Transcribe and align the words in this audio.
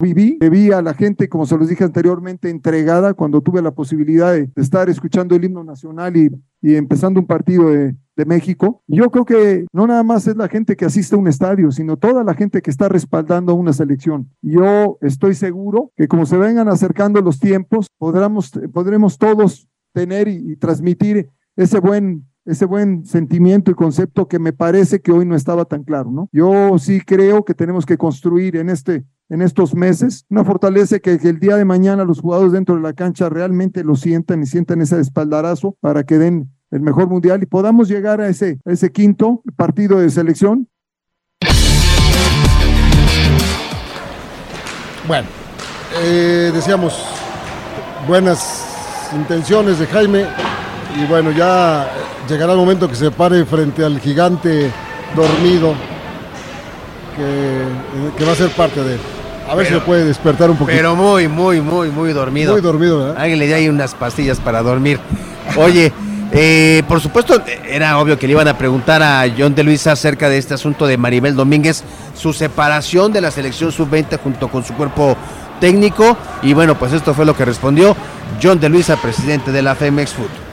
viví, 0.00 0.38
vi 0.50 0.72
a 0.72 0.82
la 0.82 0.94
gente, 0.94 1.28
como 1.28 1.46
se 1.46 1.56
los 1.56 1.68
dije 1.68 1.84
anteriormente, 1.84 2.50
entregada 2.50 3.14
cuando 3.14 3.40
tuve 3.40 3.62
la 3.62 3.70
posibilidad 3.70 4.32
de, 4.32 4.50
estar 4.56 4.88
escuchando 4.88 5.36
el 5.36 5.44
himno 5.44 5.62
nacional 5.62 6.16
y, 6.16 6.30
y 6.60 6.74
empezando 6.74 7.20
un 7.20 7.26
partido 7.26 7.70
de, 7.70 7.94
de, 8.16 8.24
México. 8.24 8.82
Yo 8.86 9.10
creo 9.10 9.24
que 9.24 9.66
no 9.72 9.86
nada 9.86 10.02
más 10.02 10.26
es 10.26 10.36
la 10.36 10.48
gente 10.48 10.76
que 10.76 10.84
asiste 10.84 11.14
a 11.14 11.18
un 11.18 11.28
estadio, 11.28 11.70
sino 11.70 11.96
toda 11.96 12.24
la 12.24 12.34
gente 12.34 12.62
que 12.62 12.70
está 12.70 12.88
respaldando 12.88 13.52
a 13.52 13.54
una 13.54 13.72
selección. 13.72 14.30
Yo 14.42 14.98
estoy 15.00 15.34
seguro 15.34 15.92
que 15.96 16.08
como 16.08 16.26
se 16.26 16.36
vengan 16.36 16.68
acercando 16.68 17.20
los 17.20 17.38
tiempos, 17.38 17.86
podremos, 17.98 18.50
podremos 18.72 19.18
todos 19.18 19.68
tener 19.92 20.28
y, 20.28 20.52
y 20.52 20.56
transmitir 20.56 21.30
ese 21.56 21.80
buen 21.80 22.24
ese 22.46 22.64
buen 22.64 23.04
sentimiento 23.04 23.70
y 23.70 23.74
concepto 23.74 24.26
que 24.26 24.38
me 24.38 24.52
parece 24.52 25.00
que 25.00 25.12
hoy 25.12 25.26
no 25.26 25.36
estaba 25.36 25.66
tan 25.66 25.84
claro, 25.84 26.10
¿no? 26.10 26.28
Yo 26.32 26.78
sí 26.78 27.00
creo 27.00 27.44
que 27.44 27.54
tenemos 27.54 27.86
que 27.86 27.98
construir 27.98 28.56
en 28.56 28.70
este 28.70 29.04
en 29.30 29.42
estos 29.42 29.74
meses, 29.74 30.26
una 30.28 30.44
fortaleza 30.44 30.98
que, 30.98 31.12
el 31.12 31.38
día 31.38 31.56
de 31.56 31.64
mañana 31.64 32.04
los 32.04 32.20
jugadores 32.20 32.52
dentro 32.52 32.74
de 32.74 32.82
la 32.82 32.92
cancha 32.92 33.28
realmente 33.28 33.84
lo 33.84 33.94
sientan 33.94 34.42
y 34.42 34.46
sientan 34.46 34.82
ese 34.82 35.00
espaldarazo 35.00 35.76
para 35.80 36.02
que 36.02 36.18
den 36.18 36.50
el 36.72 36.80
mejor 36.80 37.08
mundial 37.08 37.40
y 37.42 37.46
podamos 37.46 37.88
llegar 37.88 38.20
a 38.20 38.28
ese, 38.28 38.58
ese 38.64 38.90
quinto 38.90 39.42
partido 39.56 40.00
de 40.00 40.10
selección. 40.10 40.68
Bueno, 45.06 45.28
eh, 46.02 46.50
decíamos 46.52 47.04
buenas 48.06 49.10
intenciones 49.16 49.78
de 49.78 49.86
Jaime 49.86 50.26
y 51.00 51.06
bueno, 51.06 51.30
ya 51.30 51.88
llegará 52.28 52.52
el 52.52 52.58
momento 52.58 52.88
que 52.88 52.96
se 52.96 53.10
pare 53.12 53.44
frente 53.44 53.84
al 53.84 54.00
gigante 54.00 54.70
dormido 55.14 55.74
que, 57.16 58.18
que 58.18 58.24
va 58.24 58.32
a 58.32 58.36
ser 58.36 58.50
parte 58.50 58.82
de 58.82 58.94
él. 58.94 59.00
A 59.50 59.56
ver 59.56 59.66
pero, 59.66 59.68
si 59.68 59.80
lo 59.80 59.84
puede 59.84 60.04
despertar 60.04 60.48
un 60.48 60.56
poquito. 60.56 60.76
Pero 60.76 60.94
muy, 60.94 61.26
muy, 61.26 61.60
muy, 61.60 61.88
muy 61.88 62.12
dormido. 62.12 62.52
Muy 62.52 62.60
dormido, 62.60 63.10
¿eh? 63.10 63.14
Alguien 63.18 63.40
le 63.40 63.48
dio 63.48 63.56
ahí 63.56 63.68
unas 63.68 63.94
pastillas 63.94 64.38
para 64.38 64.62
dormir. 64.62 65.00
Oye, 65.56 65.92
eh, 66.30 66.84
por 66.86 67.00
supuesto, 67.00 67.42
era 67.66 67.98
obvio 67.98 68.16
que 68.16 68.28
le 68.28 68.34
iban 68.34 68.46
a 68.46 68.56
preguntar 68.56 69.02
a 69.02 69.24
John 69.36 69.52
de 69.56 69.64
Luisa 69.64 69.90
acerca 69.90 70.28
de 70.28 70.38
este 70.38 70.54
asunto 70.54 70.86
de 70.86 70.96
Maribel 70.96 71.34
Domínguez, 71.34 71.82
su 72.14 72.32
separación 72.32 73.12
de 73.12 73.22
la 73.22 73.32
selección 73.32 73.72
sub-20 73.72 74.20
junto 74.22 74.46
con 74.46 74.64
su 74.64 74.72
cuerpo 74.74 75.16
técnico. 75.58 76.16
Y 76.42 76.54
bueno, 76.54 76.78
pues 76.78 76.92
esto 76.92 77.12
fue 77.12 77.26
lo 77.26 77.34
que 77.34 77.44
respondió 77.44 77.96
John 78.40 78.60
de 78.60 78.68
Luisa, 78.68 79.02
presidente 79.02 79.50
de 79.50 79.62
la 79.62 79.74
Femex 79.74 80.12
Food. 80.12 80.49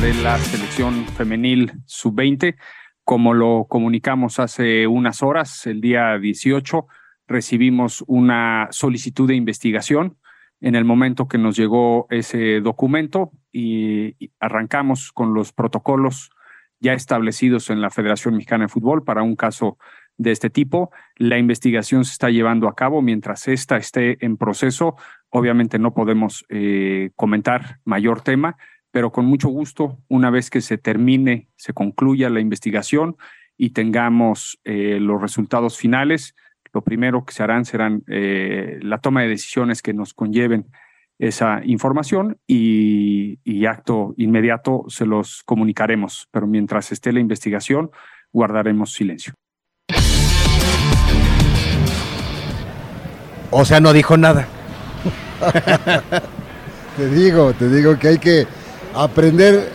De 0.00 0.14
la 0.22 0.38
selección 0.38 1.06
femenil 1.06 1.72
sub-20. 1.86 2.56
Como 3.02 3.34
lo 3.34 3.66
comunicamos 3.68 4.38
hace 4.38 4.86
unas 4.86 5.22
horas, 5.22 5.66
el 5.66 5.80
día 5.80 6.18
18, 6.18 6.86
recibimos 7.26 8.04
una 8.06 8.68
solicitud 8.70 9.26
de 9.26 9.34
investigación. 9.34 10.16
En 10.60 10.76
el 10.76 10.84
momento 10.84 11.26
que 11.26 11.38
nos 11.38 11.56
llegó 11.56 12.06
ese 12.10 12.60
documento 12.60 13.32
y 13.50 14.30
arrancamos 14.38 15.10
con 15.10 15.34
los 15.34 15.52
protocolos 15.52 16.30
ya 16.78 16.92
establecidos 16.92 17.70
en 17.70 17.80
la 17.80 17.90
Federación 17.90 18.34
Mexicana 18.34 18.64
de 18.64 18.68
Fútbol 18.68 19.02
para 19.02 19.22
un 19.22 19.34
caso 19.34 19.78
de 20.16 20.30
este 20.30 20.50
tipo. 20.50 20.92
La 21.16 21.38
investigación 21.38 22.04
se 22.04 22.12
está 22.12 22.30
llevando 22.30 22.68
a 22.68 22.76
cabo 22.76 23.02
mientras 23.02 23.48
esta 23.48 23.76
esté 23.76 24.24
en 24.24 24.36
proceso. 24.36 24.96
Obviamente 25.30 25.78
no 25.78 25.92
podemos 25.92 26.44
eh, 26.50 27.10
comentar 27.16 27.80
mayor 27.84 28.20
tema, 28.20 28.56
pero 28.90 29.12
con 29.12 29.26
mucho 29.26 29.48
gusto, 29.48 29.98
una 30.08 30.30
vez 30.30 30.50
que 30.50 30.60
se 30.60 30.78
termine, 30.78 31.48
se 31.56 31.72
concluya 31.72 32.30
la 32.30 32.40
investigación 32.40 33.16
y 33.56 33.70
tengamos 33.70 34.58
eh, 34.64 34.98
los 35.00 35.20
resultados 35.20 35.76
finales, 35.76 36.34
lo 36.72 36.82
primero 36.82 37.24
que 37.24 37.32
se 37.32 37.42
harán 37.42 37.64
serán 37.64 38.02
eh, 38.08 38.78
la 38.82 38.98
toma 38.98 39.22
de 39.22 39.28
decisiones 39.28 39.82
que 39.82 39.94
nos 39.94 40.14
conlleven 40.14 40.66
esa 41.18 41.60
información 41.64 42.38
y, 42.46 43.40
y, 43.42 43.66
acto 43.66 44.14
inmediato 44.16 44.84
se 44.86 45.04
los 45.04 45.42
comunicaremos, 45.42 46.28
pero 46.30 46.46
mientras 46.46 46.92
esté 46.92 47.12
la 47.12 47.18
investigación, 47.18 47.90
guardaremos 48.32 48.92
silencio. 48.92 49.34
O 53.50 53.64
sea, 53.64 53.80
no 53.80 53.92
dijo 53.92 54.16
nada. 54.16 54.46
te 56.96 57.08
digo, 57.10 57.52
te 57.54 57.68
digo 57.68 57.98
que 57.98 58.08
hay 58.08 58.18
que 58.18 58.46
aprender 58.98 59.70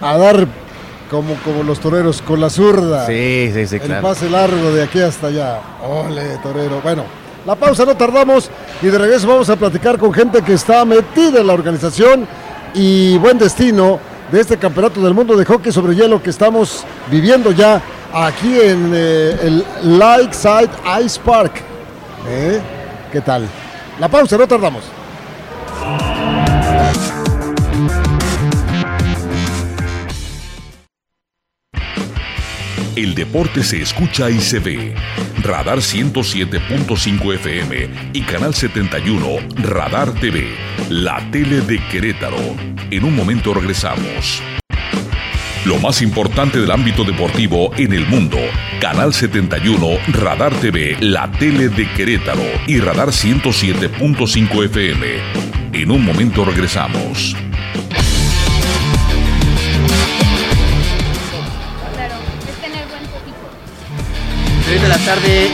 a 0.00 0.16
dar 0.16 0.46
como, 1.10 1.34
como 1.36 1.62
los 1.62 1.80
toreros 1.80 2.20
con 2.20 2.40
la 2.40 2.50
zurda. 2.50 3.06
Sí, 3.06 3.50
sí, 3.54 3.66
sí, 3.66 3.76
El 3.76 3.82
claro. 3.82 4.02
pase 4.02 4.28
largo 4.28 4.72
de 4.72 4.82
aquí 4.82 5.00
hasta 5.00 5.28
allá. 5.28 5.60
Ole, 5.82 6.36
torero. 6.42 6.80
Bueno, 6.82 7.04
la 7.46 7.54
pausa 7.54 7.84
no 7.84 7.96
tardamos 7.96 8.50
y 8.82 8.86
de 8.86 8.98
regreso 8.98 9.26
vamos 9.26 9.48
a 9.48 9.56
platicar 9.56 9.98
con 9.98 10.12
gente 10.12 10.42
que 10.42 10.52
está 10.52 10.84
metida 10.84 11.40
en 11.40 11.46
la 11.46 11.54
organización 11.54 12.28
y 12.74 13.16
buen 13.18 13.38
destino 13.38 13.98
de 14.30 14.40
este 14.40 14.58
campeonato 14.58 15.00
del 15.00 15.14
mundo 15.14 15.34
de 15.34 15.46
hockey 15.46 15.72
sobre 15.72 15.94
hielo 15.94 16.22
que 16.22 16.28
estamos 16.28 16.84
viviendo 17.10 17.50
ya 17.52 17.80
aquí 18.12 18.60
en 18.60 18.92
eh, 18.94 19.36
el 19.42 19.98
Lakeside 19.98 20.68
Ice 21.02 21.18
Park. 21.24 21.62
¿Eh? 22.28 22.60
¿Qué 23.10 23.22
tal? 23.22 23.48
La 23.98 24.08
pausa, 24.08 24.36
no 24.36 24.46
tardamos. 24.46 24.84
El 32.98 33.14
deporte 33.14 33.62
se 33.62 33.80
escucha 33.80 34.28
y 34.28 34.40
se 34.40 34.58
ve. 34.58 34.92
Radar 35.44 35.78
107.5 35.78 37.34
FM 37.34 37.88
y 38.12 38.22
Canal 38.22 38.52
71 38.52 39.36
Radar 39.54 40.12
TV, 40.14 40.48
la 40.90 41.24
tele 41.30 41.60
de 41.60 41.78
Querétaro. 41.92 42.56
En 42.90 43.04
un 43.04 43.14
momento 43.14 43.54
regresamos. 43.54 44.42
Lo 45.64 45.78
más 45.78 46.02
importante 46.02 46.58
del 46.58 46.72
ámbito 46.72 47.04
deportivo 47.04 47.70
en 47.76 47.92
el 47.92 48.04
mundo. 48.04 48.38
Canal 48.80 49.14
71 49.14 49.86
Radar 50.08 50.52
TV, 50.54 50.96
la 50.98 51.30
tele 51.30 51.68
de 51.68 51.88
Querétaro 51.92 52.42
y 52.66 52.80
Radar 52.80 53.10
107.5 53.10 54.64
FM. 54.64 55.06
En 55.72 55.92
un 55.92 56.04
momento 56.04 56.44
regresamos. 56.44 57.36
3 64.68 64.82
de 64.82 64.88
la 64.88 64.98
tarde, 64.98 65.48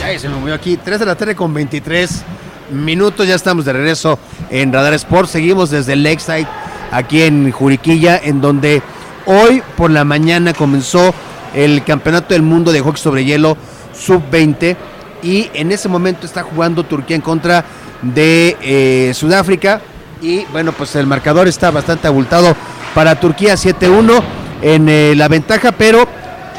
ya 0.00 0.18
se 0.18 0.28
me 0.28 0.34
movió 0.34 0.54
aquí, 0.54 0.76
3 0.76 0.98
de 0.98 1.06
la 1.06 1.14
tarde 1.14 1.36
con 1.36 1.54
23 1.54 2.24
minutos, 2.72 3.28
ya 3.28 3.36
estamos 3.36 3.64
de 3.64 3.72
regreso 3.72 4.18
en 4.50 4.72
Radar 4.72 4.92
Sport, 4.94 5.28
seguimos 5.28 5.70
desde 5.70 5.94
Lakeside, 5.94 6.48
aquí 6.90 7.22
en 7.22 7.52
Juriquilla, 7.52 8.18
en 8.20 8.40
donde 8.40 8.82
hoy 9.26 9.62
por 9.76 9.92
la 9.92 10.02
mañana 10.02 10.52
comenzó 10.52 11.14
el 11.54 11.84
Campeonato 11.84 12.34
del 12.34 12.42
Mundo 12.42 12.72
de 12.72 12.80
Hockey 12.80 13.00
sobre 13.00 13.24
Hielo 13.24 13.56
Sub-20 13.92 14.76
y 15.22 15.48
en 15.54 15.70
ese 15.70 15.88
momento 15.88 16.26
está 16.26 16.42
jugando 16.42 16.82
Turquía 16.82 17.14
en 17.14 17.22
contra 17.22 17.64
de 18.02 18.56
eh, 18.62 19.14
Sudáfrica. 19.14 19.80
Y 20.20 20.44
bueno, 20.46 20.72
pues 20.72 20.96
el 20.96 21.06
marcador 21.06 21.46
está 21.46 21.70
bastante 21.70 22.08
abultado 22.08 22.56
para 22.96 23.14
Turquía 23.14 23.54
7-1 23.54 24.20
en 24.60 24.88
eh, 24.88 25.14
la 25.14 25.28
ventaja, 25.28 25.70
pero 25.70 26.08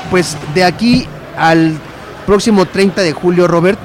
pues 0.09 0.37
de 0.53 0.63
aquí 0.63 1.05
al 1.37 1.77
próximo 2.25 2.65
30 2.65 3.01
de 3.01 3.13
julio, 3.13 3.47
Robert, 3.47 3.79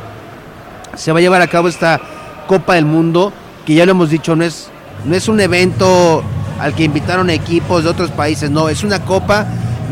se 0.97 1.13
va 1.13 1.19
a 1.19 1.23
llevar 1.23 1.43
a 1.43 1.47
cabo 1.47 1.69
esta 1.69 2.01
Copa 2.47 2.75
del 2.75 2.85
Mundo, 2.85 3.33
que 3.65 3.75
ya 3.75 3.87
lo 3.87 3.93
hemos 3.93 4.11
dicho, 4.11 4.35
no 4.35 4.45
es, 4.45 4.69
no 5.05 5.15
es 5.15 5.29
un 5.29 5.41
evento 5.41 6.23
al 6.59 6.75
que 6.75 6.85
invitaron 6.85 7.31
equipos 7.31 7.85
de 7.85 7.91
otros 7.91 8.11
países, 8.11 8.51
no, 8.51 8.69
es 8.69 8.83
una 8.83 9.01
Copa 9.05 9.47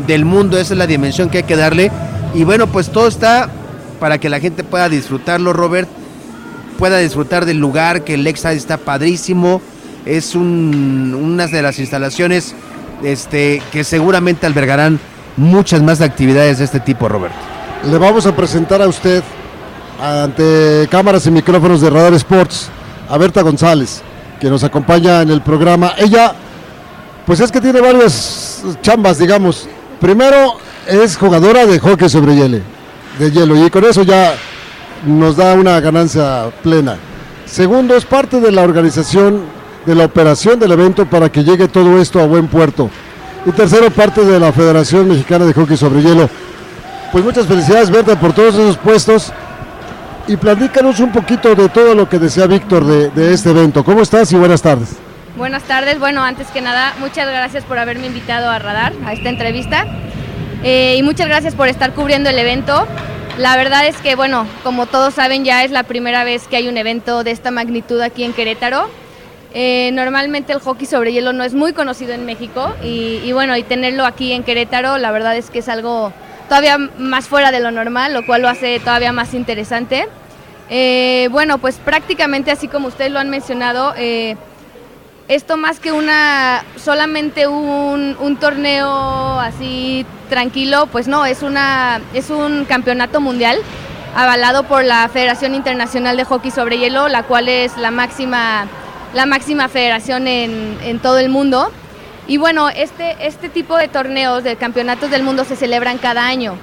del 0.05 0.25
Mundo, 0.25 0.57
esa 0.57 0.73
es 0.73 0.77
la 0.77 0.87
dimensión 0.87 1.29
que 1.29 1.39
hay 1.39 1.43
que 1.43 1.55
darle. 1.55 1.91
Y 2.33 2.43
bueno, 2.43 2.67
pues 2.67 2.89
todo 2.91 3.07
está 3.07 3.49
para 3.99 4.17
que 4.17 4.29
la 4.29 4.39
gente 4.39 4.63
pueda 4.63 4.89
disfrutarlo, 4.89 5.53
Robert, 5.53 5.89
pueda 6.77 6.97
disfrutar 6.97 7.45
del 7.45 7.57
lugar, 7.57 8.03
que 8.03 8.13
el 8.13 8.23
Lexide 8.23 8.53
está 8.53 8.77
padrísimo, 8.77 9.61
es 10.05 10.35
un, 10.35 11.17
una 11.19 11.47
de 11.47 11.61
las 11.61 11.79
instalaciones 11.79 12.55
este, 13.03 13.61
que 13.71 13.83
seguramente 13.83 14.45
albergarán 14.45 14.99
muchas 15.39 15.81
más 15.81 16.01
actividades 16.01 16.59
de 16.59 16.65
este 16.65 16.79
tipo, 16.79 17.07
Robert. 17.07 17.33
Le 17.89 17.97
vamos 17.97 18.25
a 18.25 18.35
presentar 18.35 18.81
a 18.81 18.87
usted, 18.87 19.23
ante 20.01 20.87
cámaras 20.91 21.25
y 21.25 21.31
micrófonos 21.31 21.81
de 21.81 21.89
Radar 21.89 22.13
Sports, 22.13 22.69
a 23.09 23.17
Berta 23.17 23.41
González, 23.41 24.01
que 24.39 24.49
nos 24.49 24.63
acompaña 24.63 25.21
en 25.21 25.31
el 25.31 25.41
programa. 25.41 25.93
Ella, 25.97 26.33
pues 27.25 27.39
es 27.39 27.51
que 27.51 27.61
tiene 27.61 27.79
varias 27.79 28.63
chambas, 28.81 29.17
digamos. 29.17 29.67
Primero, 29.99 30.57
es 30.85 31.17
jugadora 31.17 31.65
de 31.65 31.79
hockey 31.79 32.09
sobre 32.09 32.35
hielo, 32.35 32.59
de 33.17 33.31
hielo, 33.31 33.65
y 33.65 33.69
con 33.69 33.85
eso 33.85 34.03
ya 34.03 34.33
nos 35.05 35.37
da 35.37 35.53
una 35.53 35.79
ganancia 35.79 36.49
plena. 36.61 36.97
Segundo, 37.45 37.95
es 37.95 38.05
parte 38.05 38.41
de 38.41 38.51
la 38.51 38.63
organización, 38.63 39.43
de 39.85 39.95
la 39.95 40.05
operación 40.05 40.59
del 40.59 40.73
evento 40.73 41.05
para 41.05 41.31
que 41.31 41.43
llegue 41.43 41.67
todo 41.67 41.99
esto 41.99 42.19
a 42.19 42.25
buen 42.25 42.47
puerto. 42.47 42.89
Y 43.49 43.51
tercero 43.53 43.89
parte 43.89 44.23
de 44.23 44.39
la 44.39 44.51
Federación 44.51 45.07
Mexicana 45.07 45.45
de 45.45 45.53
Hockey 45.53 45.75
sobre 45.75 46.01
Hielo. 46.01 46.29
Pues 47.11 47.23
muchas 47.23 47.47
felicidades, 47.47 47.89
Berta, 47.89 48.19
por 48.19 48.33
todos 48.33 48.53
esos 48.53 48.77
puestos. 48.77 49.33
Y 50.27 50.37
platícanos 50.37 50.99
un 50.99 51.11
poquito 51.11 51.55
de 51.55 51.67
todo 51.69 51.95
lo 51.95 52.07
que 52.07 52.19
decía 52.19 52.45
Víctor 52.45 52.85
de, 52.85 53.09
de 53.09 53.33
este 53.33 53.49
evento. 53.49 53.83
¿Cómo 53.83 54.01
estás 54.01 54.31
y 54.31 54.35
buenas 54.35 54.61
tardes? 54.61 54.89
Buenas 55.35 55.63
tardes. 55.63 55.99
Bueno, 55.99 56.21
antes 56.21 56.47
que 56.47 56.61
nada, 56.61 56.93
muchas 56.99 57.27
gracias 57.27 57.63
por 57.63 57.79
haberme 57.79 58.07
invitado 58.07 58.49
a 58.49 58.59
Radar, 58.59 58.93
a 59.05 59.13
esta 59.13 59.29
entrevista. 59.29 59.85
Eh, 60.63 60.97
y 60.97 61.03
muchas 61.03 61.27
gracias 61.27 61.55
por 61.55 61.67
estar 61.67 61.93
cubriendo 61.93 62.29
el 62.29 62.37
evento. 62.37 62.85
La 63.37 63.55
verdad 63.55 63.87
es 63.87 63.95
que, 63.97 64.15
bueno, 64.15 64.45
como 64.63 64.85
todos 64.85 65.15
saben, 65.15 65.45
ya 65.45 65.63
es 65.63 65.71
la 65.71 65.83
primera 65.83 66.23
vez 66.23 66.47
que 66.47 66.57
hay 66.57 66.67
un 66.67 66.77
evento 66.77 67.23
de 67.23 67.31
esta 67.31 67.49
magnitud 67.49 68.01
aquí 68.01 68.23
en 68.23 68.33
Querétaro. 68.33 68.89
Eh, 69.53 69.89
normalmente 69.93 70.53
el 70.53 70.59
hockey 70.59 70.85
sobre 70.85 71.11
hielo 71.11 71.33
no 71.33 71.43
es 71.43 71.55
muy 71.55 71.73
conocido 71.73 72.13
en 72.13 72.25
México 72.25 72.71
y, 72.83 73.31
bueno, 73.31 73.57
y 73.57 73.63
tenerlo 73.63 74.05
aquí 74.05 74.31
en 74.31 74.43
Querétaro, 74.43 74.97
la 74.99 75.11
verdad 75.11 75.35
es 75.35 75.49
que 75.49 75.59
es 75.59 75.69
algo 75.69 76.13
todavía 76.47 76.77
más 76.77 77.27
fuera 77.27 77.51
de 77.51 77.59
lo 77.59 77.71
normal, 77.71 78.13
lo 78.13 78.25
cual 78.25 78.43
lo 78.43 78.49
hace 78.49 78.79
todavía 78.79 79.11
más 79.11 79.33
interesante. 79.33 80.07
Eh, 80.69 81.29
bueno, 81.31 81.57
pues 81.57 81.77
prácticamente 81.77 82.51
así 82.51 82.67
como 82.67 82.89
ustedes 82.89 83.11
lo 83.11 83.19
han 83.19 83.29
mencionado, 83.29 83.93
eh, 83.97 84.35
esto 85.27 85.57
más 85.57 85.79
que 85.79 85.91
una 85.91 86.63
solamente 86.75 87.47
un, 87.47 88.15
un, 88.19 88.37
torneo 88.37 89.39
así 89.39 90.05
tranquilo, 90.29 90.87
pues 90.91 91.07
no, 91.07 91.25
es 91.25 91.41
una 91.41 92.01
es 92.13 92.29
un 92.29 92.65
campeonato 92.65 93.19
mundial 93.19 93.59
avalado 94.15 94.63
por 94.63 94.83
la 94.83 95.07
Federación 95.07 95.55
Internacional 95.55 96.17
de 96.17 96.23
Hockey 96.25 96.51
sobre 96.51 96.77
Hielo, 96.77 97.07
la 97.07 97.23
cual 97.23 97.47
es 97.47 97.77
la 97.77 97.91
máxima 97.91 98.67
la 99.13 99.25
máxima 99.25 99.67
federación 99.67 100.27
en, 100.27 100.77
en 100.83 100.99
todo 100.99 101.19
el 101.19 101.29
mundo. 101.29 101.71
Y 102.27 102.37
bueno, 102.37 102.69
este, 102.69 103.15
este 103.25 103.49
tipo 103.49 103.75
de 103.75 103.87
torneos, 103.87 104.43
de 104.43 104.55
campeonatos 104.55 105.09
del 105.09 105.23
mundo 105.23 105.45
se 105.45 105.55
celebran 105.55 105.97
cada 105.97 106.27
año. 106.27 106.57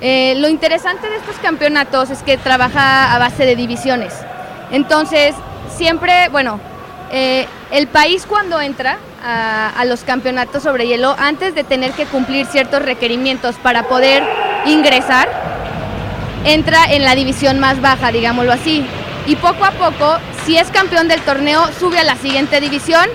Eh, 0.00 0.34
lo 0.38 0.48
interesante 0.48 1.10
de 1.10 1.16
estos 1.16 1.36
campeonatos 1.36 2.10
es 2.10 2.22
que 2.22 2.38
trabaja 2.38 3.14
a 3.14 3.18
base 3.18 3.44
de 3.44 3.56
divisiones. 3.56 4.14
Entonces, 4.70 5.34
siempre, 5.76 6.28
bueno, 6.30 6.60
eh, 7.12 7.46
el 7.70 7.88
país 7.88 8.24
cuando 8.26 8.60
entra 8.60 8.98
a, 9.22 9.70
a, 9.76 9.84
los 9.84 10.04
campeonatos 10.04 10.62
sobre 10.62 10.86
hielo, 10.86 11.14
antes 11.18 11.54
de 11.54 11.64
tener 11.64 11.90
que 11.92 12.06
cumplir 12.06 12.46
ciertos 12.46 12.80
requerimientos 12.80 13.56
para 13.56 13.88
poder 13.88 14.22
ingresar, 14.64 15.28
entra 16.44 16.84
en 16.90 17.04
la 17.04 17.14
división 17.14 17.58
más 17.58 17.80
baja, 17.80 18.12
digámoslo 18.12 18.52
así. 18.52 18.86
Y 19.26 19.36
poco 19.36 19.64
a 19.64 19.72
poco, 19.72 20.16
si 20.46 20.56
es 20.56 20.68
campeón 20.70 21.08
del 21.08 21.20
torneo, 21.20 21.62
sube 21.78 21.98
a 21.98 22.04
la 22.04 22.16
siguiente 22.16 22.60
división 22.60 23.06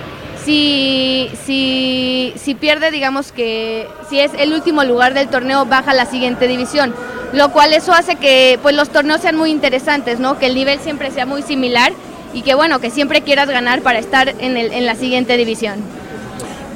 si, 0.44 1.28
si, 1.44 2.32
si, 2.36 2.54
pierde, 2.54 2.92
digamos 2.92 3.32
que 3.32 3.88
si 4.08 4.20
es 4.20 4.30
el 4.38 4.52
último 4.52 4.84
lugar 4.84 5.12
del 5.12 5.26
torneo, 5.26 5.66
baja 5.66 5.90
a 5.90 5.94
la 5.94 6.06
siguiente 6.06 6.46
división. 6.46 6.94
Lo 7.32 7.50
cual 7.50 7.72
eso 7.72 7.92
hace 7.92 8.14
que 8.14 8.58
pues, 8.62 8.76
los 8.76 8.90
torneos 8.90 9.20
sean 9.20 9.36
muy 9.36 9.50
interesantes, 9.50 10.20
¿no? 10.20 10.38
que 10.38 10.46
el 10.46 10.54
nivel 10.54 10.78
siempre 10.78 11.10
sea 11.10 11.26
muy 11.26 11.42
similar 11.42 11.92
y 12.32 12.42
que 12.42 12.54
bueno, 12.54 12.78
que 12.78 12.90
siempre 12.90 13.22
quieras 13.22 13.48
ganar 13.48 13.82
para 13.82 13.98
estar 13.98 14.34
en, 14.38 14.56
el, 14.56 14.72
en 14.72 14.86
la 14.86 14.94
siguiente 14.94 15.36
división. 15.36 15.80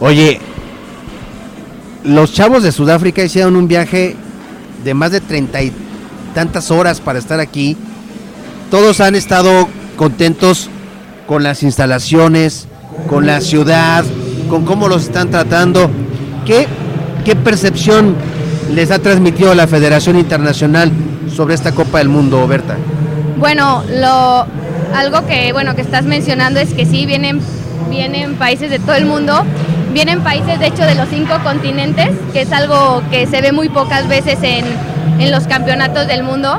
Oye, 0.01 0.41
los 2.03 2.33
chavos 2.33 2.65
de 2.65 2.73
Sudáfrica 2.73 3.23
hicieron 3.23 3.55
un 3.55 3.69
viaje 3.69 4.17
de 4.83 4.95
más 4.95 5.13
de 5.13 5.21
treinta 5.21 5.63
y 5.63 5.73
tantas 6.35 6.73
horas 6.73 7.01
para 7.01 7.21
estar 7.21 7.39
aquí. 7.39 7.77
Todos 8.71 9.01
han 9.01 9.15
estado 9.15 9.69
contentos 10.01 10.71
con 11.27 11.43
las 11.43 11.63
instalaciones, 11.63 12.67
con 13.07 13.27
la 13.27 13.43
ciudad, 13.43 14.03
con 14.49 14.65
cómo 14.65 14.89
los 14.89 15.03
están 15.03 15.29
tratando. 15.29 15.91
¿Qué, 16.47 16.67
qué 17.23 17.37
percepción 17.37 18.17
les 18.73 18.91
ha 18.93 19.01
transmitido 19.01 19.55
la 19.55 19.67
Federación 19.67 20.19
Internacional 20.19 20.91
sobre 21.37 21.53
esta 21.55 21.73
Copa 21.73 21.99
del 21.99 22.09
Mundo, 22.09 22.49
Berta? 22.49 22.79
Bueno, 23.37 23.85
lo, 23.91 24.47
algo 24.97 25.27
que, 25.27 25.53
bueno, 25.53 25.75
que 25.75 25.83
estás 25.83 26.07
mencionando 26.07 26.61
es 26.61 26.73
que 26.73 26.87
sí, 26.87 27.05
vienen, 27.05 27.43
vienen 27.91 28.37
países 28.37 28.71
de 28.71 28.79
todo 28.79 28.95
el 28.95 29.05
mundo, 29.05 29.45
vienen 29.93 30.23
países 30.23 30.59
de 30.61 30.69
hecho 30.69 30.85
de 30.85 30.95
los 30.95 31.11
cinco 31.11 31.35
continentes, 31.45 32.09
que 32.33 32.41
es 32.41 32.53
algo 32.53 33.03
que 33.11 33.27
se 33.27 33.43
ve 33.43 33.53
muy 33.53 33.69
pocas 33.69 34.09
veces 34.09 34.39
en, 34.41 34.65
en 35.19 35.31
los 35.31 35.47
campeonatos 35.47 36.07
del 36.07 36.23
mundo. 36.23 36.59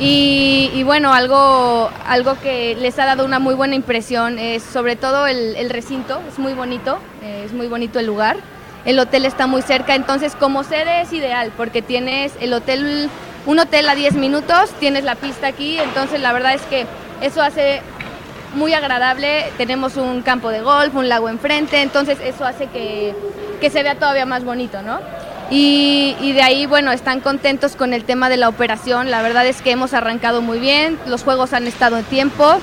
Y, 0.00 0.82
bueno, 0.84 1.12
algo, 1.12 1.90
algo 2.06 2.38
que 2.40 2.76
les 2.76 2.98
ha 2.98 3.06
dado 3.06 3.24
una 3.24 3.40
muy 3.40 3.54
buena 3.54 3.74
impresión 3.74 4.38
es 4.38 4.62
sobre 4.62 4.94
todo 4.94 5.26
el, 5.26 5.56
el 5.56 5.70
recinto, 5.70 6.20
es 6.28 6.38
muy 6.38 6.52
bonito, 6.52 6.98
eh, 7.22 7.42
es 7.44 7.52
muy 7.52 7.66
bonito 7.66 7.98
el 7.98 8.06
lugar. 8.06 8.36
El 8.84 8.98
hotel 9.00 9.24
está 9.24 9.46
muy 9.48 9.60
cerca, 9.62 9.96
entonces 9.96 10.36
como 10.36 10.62
sede 10.62 11.02
es 11.02 11.12
ideal 11.12 11.52
porque 11.56 11.82
tienes 11.82 12.32
el 12.40 12.52
hotel, 12.52 13.10
un 13.44 13.58
hotel 13.58 13.88
a 13.88 13.96
10 13.96 14.14
minutos, 14.14 14.70
tienes 14.78 15.02
la 15.02 15.16
pista 15.16 15.48
aquí, 15.48 15.78
entonces 15.78 16.20
la 16.20 16.32
verdad 16.32 16.54
es 16.54 16.62
que 16.62 16.86
eso 17.20 17.42
hace 17.42 17.82
muy 18.54 18.72
agradable. 18.74 19.50
Tenemos 19.56 19.96
un 19.96 20.22
campo 20.22 20.50
de 20.50 20.60
golf, 20.60 20.94
un 20.94 21.08
lago 21.08 21.28
enfrente, 21.28 21.82
entonces 21.82 22.18
eso 22.22 22.44
hace 22.44 22.66
que, 22.66 23.14
que 23.60 23.68
se 23.68 23.82
vea 23.82 23.96
todavía 23.96 24.26
más 24.26 24.44
bonito, 24.44 24.80
¿no? 24.82 25.00
Y, 25.50 26.32
de 26.34 26.42
ahí, 26.42 26.66
bueno, 26.66 26.92
están 26.92 27.20
contentos 27.20 27.74
con 27.74 27.94
el 27.94 28.04
tema 28.04 28.28
de 28.28 28.36
la 28.36 28.48
operación. 28.48 29.10
La 29.10 29.22
verdad 29.22 29.46
es 29.46 29.62
que 29.62 29.70
hemos 29.70 29.94
arrancado 29.94 30.42
muy 30.42 30.58
bien, 30.58 30.98
los 31.06 31.22
juegos 31.22 31.52
han 31.52 31.66
estado 31.66 31.96
en 31.96 32.04
tiempo, 32.04 32.58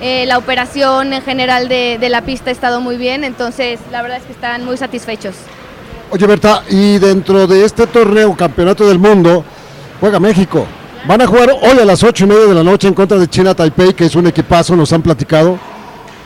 eh, 0.00 0.24
la 0.26 0.38
operación 0.38 1.12
en 1.12 1.22
general 1.22 1.68
de, 1.68 1.98
de, 2.00 2.08
la 2.08 2.22
pista 2.22 2.48
ha 2.48 2.52
estado 2.52 2.80
muy 2.80 2.96
bien, 2.96 3.24
entonces 3.24 3.78
la 3.92 4.00
verdad 4.00 4.18
es 4.18 4.24
que 4.24 4.32
están 4.32 4.64
muy 4.64 4.78
satisfechos. 4.78 5.34
Oye, 6.10 6.26
Berta, 6.26 6.62
y 6.70 6.98
dentro 6.98 7.46
de 7.46 7.64
este 7.64 7.86
torneo, 7.86 8.34
Campeonato 8.34 8.88
del 8.88 8.98
Mundo, 8.98 9.44
juega 10.00 10.18
México. 10.18 10.66
Van 11.06 11.20
a 11.20 11.26
jugar 11.26 11.50
hoy 11.50 11.78
a 11.78 11.84
las 11.84 12.02
ocho 12.02 12.24
y 12.24 12.28
media 12.28 12.46
de 12.46 12.54
la 12.54 12.62
noche 12.62 12.88
en 12.88 12.94
contra 12.94 13.18
de 13.18 13.28
China 13.28 13.54
Taipei, 13.54 13.94
que 13.94 14.06
es 14.06 14.14
un 14.14 14.26
equipazo, 14.26 14.74
nos 14.76 14.92
han 14.92 15.02
platicado, 15.02 15.58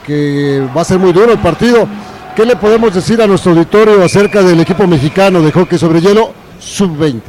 que 0.05 0.67
va 0.75 0.81
a 0.81 0.85
ser 0.85 0.97
muy 0.97 1.13
duro 1.13 1.31
el 1.31 1.39
partido. 1.39 1.87
¿Qué 2.35 2.45
le 2.45 2.57
podemos 2.57 2.93
decir 2.93 3.21
a 3.21 3.27
nuestro 3.27 3.53
auditorio 3.53 4.03
acerca 4.03 4.43
del 4.43 4.59
equipo 4.59 4.85
mexicano 4.85 5.41
de 5.41 5.53
hockey 5.53 5.79
sobre 5.79 6.01
hielo 6.01 6.33
sub-20? 6.59 7.21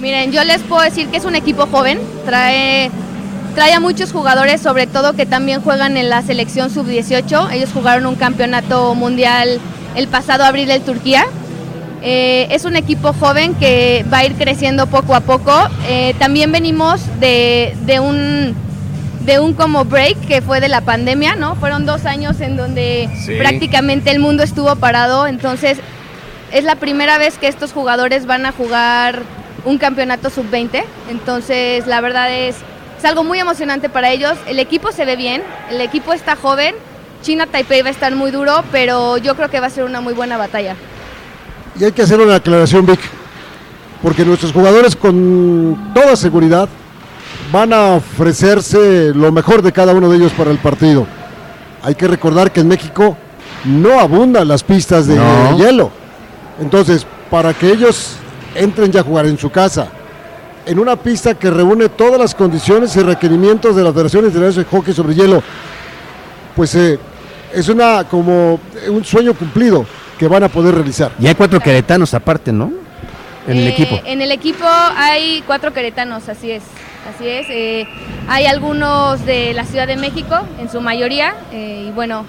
Miren, 0.00 0.32
yo 0.32 0.42
les 0.42 0.58
puedo 0.62 0.82
decir 0.82 1.06
que 1.06 1.18
es 1.18 1.24
un 1.24 1.36
equipo 1.36 1.68
joven, 1.68 2.00
trae, 2.26 2.90
trae 3.54 3.74
a 3.74 3.78
muchos 3.78 4.10
jugadores, 4.10 4.60
sobre 4.60 4.88
todo 4.88 5.12
que 5.12 5.24
también 5.24 5.60
juegan 5.60 5.96
en 5.96 6.08
la 6.08 6.22
selección 6.22 6.68
sub-18. 6.68 7.52
Ellos 7.52 7.70
jugaron 7.72 8.06
un 8.06 8.16
campeonato 8.16 8.92
mundial 8.96 9.60
el 9.94 10.08
pasado 10.08 10.42
abril 10.42 10.68
en 10.68 10.82
Turquía. 10.82 11.26
Eh, 12.02 12.48
es 12.50 12.64
un 12.64 12.74
equipo 12.74 13.12
joven 13.12 13.54
que 13.54 14.04
va 14.12 14.18
a 14.18 14.24
ir 14.24 14.34
creciendo 14.34 14.88
poco 14.88 15.14
a 15.14 15.20
poco. 15.20 15.52
Eh, 15.86 16.16
también 16.18 16.50
venimos 16.50 17.02
de, 17.20 17.76
de 17.86 18.00
un 18.00 18.56
de 19.30 19.38
un 19.38 19.54
como 19.54 19.84
break 19.84 20.26
que 20.26 20.42
fue 20.42 20.58
de 20.60 20.68
la 20.68 20.80
pandemia, 20.80 21.36
¿no? 21.36 21.54
Fueron 21.54 21.86
dos 21.86 22.04
años 22.04 22.40
en 22.40 22.56
donde 22.56 23.08
sí. 23.24 23.36
prácticamente 23.38 24.10
el 24.10 24.18
mundo 24.18 24.42
estuvo 24.42 24.74
parado, 24.74 25.28
entonces 25.28 25.78
es 26.50 26.64
la 26.64 26.74
primera 26.74 27.16
vez 27.16 27.38
que 27.38 27.46
estos 27.46 27.72
jugadores 27.72 28.26
van 28.26 28.44
a 28.44 28.50
jugar 28.50 29.22
un 29.64 29.78
campeonato 29.78 30.30
sub-20, 30.30 30.82
entonces 31.10 31.86
la 31.86 32.00
verdad 32.00 32.34
es, 32.34 32.56
es 32.98 33.04
algo 33.04 33.22
muy 33.22 33.38
emocionante 33.38 33.88
para 33.88 34.10
ellos, 34.10 34.36
el 34.48 34.58
equipo 34.58 34.90
se 34.90 35.04
ve 35.04 35.14
bien, 35.14 35.44
el 35.70 35.80
equipo 35.80 36.12
está 36.12 36.34
joven, 36.34 36.74
China 37.22 37.46
Taipei 37.46 37.82
va 37.82 37.88
a 37.88 37.92
estar 37.92 38.12
muy 38.16 38.32
duro, 38.32 38.64
pero 38.72 39.16
yo 39.16 39.36
creo 39.36 39.48
que 39.48 39.60
va 39.60 39.68
a 39.68 39.70
ser 39.70 39.84
una 39.84 40.00
muy 40.00 40.12
buena 40.12 40.38
batalla. 40.38 40.74
Y 41.78 41.84
hay 41.84 41.92
que 41.92 42.02
hacer 42.02 42.18
una 42.18 42.34
aclaración, 42.34 42.84
Vic, 42.84 42.98
porque 44.02 44.24
nuestros 44.24 44.52
jugadores 44.52 44.96
con 44.96 45.92
toda 45.94 46.16
seguridad 46.16 46.68
van 47.52 47.72
a 47.72 47.94
ofrecerse 47.94 49.12
lo 49.14 49.32
mejor 49.32 49.62
de 49.62 49.72
cada 49.72 49.92
uno 49.92 50.08
de 50.08 50.16
ellos 50.16 50.32
para 50.32 50.50
el 50.50 50.58
partido. 50.58 51.06
Hay 51.82 51.94
que 51.94 52.06
recordar 52.06 52.52
que 52.52 52.60
en 52.60 52.68
México 52.68 53.16
no 53.64 53.98
abundan 53.98 54.46
las 54.48 54.62
pistas 54.62 55.06
de 55.06 55.16
no. 55.16 55.58
hielo. 55.58 55.90
Entonces, 56.60 57.06
para 57.30 57.54
que 57.54 57.72
ellos 57.72 58.16
entren 58.54 58.92
ya 58.92 59.00
a 59.00 59.04
jugar 59.04 59.26
en 59.26 59.38
su 59.38 59.50
casa, 59.50 59.88
en 60.66 60.78
una 60.78 60.96
pista 60.96 61.34
que 61.34 61.50
reúne 61.50 61.88
todas 61.88 62.20
las 62.20 62.34
condiciones 62.34 62.94
y 62.96 63.00
requerimientos 63.00 63.74
de 63.74 63.82
la 63.82 63.92
Federación 63.92 64.26
Internacional 64.26 64.64
de 64.70 64.76
Hockey 64.76 64.94
sobre 64.94 65.14
Hielo, 65.14 65.42
pues 66.54 66.74
eh, 66.74 66.98
es 67.52 67.68
una 67.68 68.04
como 68.04 68.60
un 68.88 69.04
sueño 69.04 69.34
cumplido 69.34 69.86
que 70.18 70.28
van 70.28 70.44
a 70.44 70.48
poder 70.48 70.74
realizar. 70.74 71.12
Y 71.18 71.26
hay 71.26 71.34
cuatro 71.34 71.60
queretanos 71.60 72.12
aparte, 72.12 72.52
¿no? 72.52 72.70
En 73.46 73.56
eh, 73.56 73.62
el 73.62 73.68
equipo. 73.68 74.00
En 74.04 74.20
el 74.20 74.30
equipo 74.30 74.66
hay 74.66 75.42
cuatro 75.46 75.72
queretanos, 75.72 76.28
así 76.28 76.50
es. 76.50 76.62
Así 77.14 77.26
es, 77.28 77.46
eh, 77.50 77.88
hay 78.28 78.46
algunos 78.46 79.24
de 79.26 79.52
la 79.52 79.64
Ciudad 79.64 79.88
de 79.88 79.96
México, 79.96 80.38
en 80.60 80.70
su 80.70 80.80
mayoría, 80.80 81.34
eh, 81.52 81.86
y 81.88 81.90
bueno, 81.90 82.24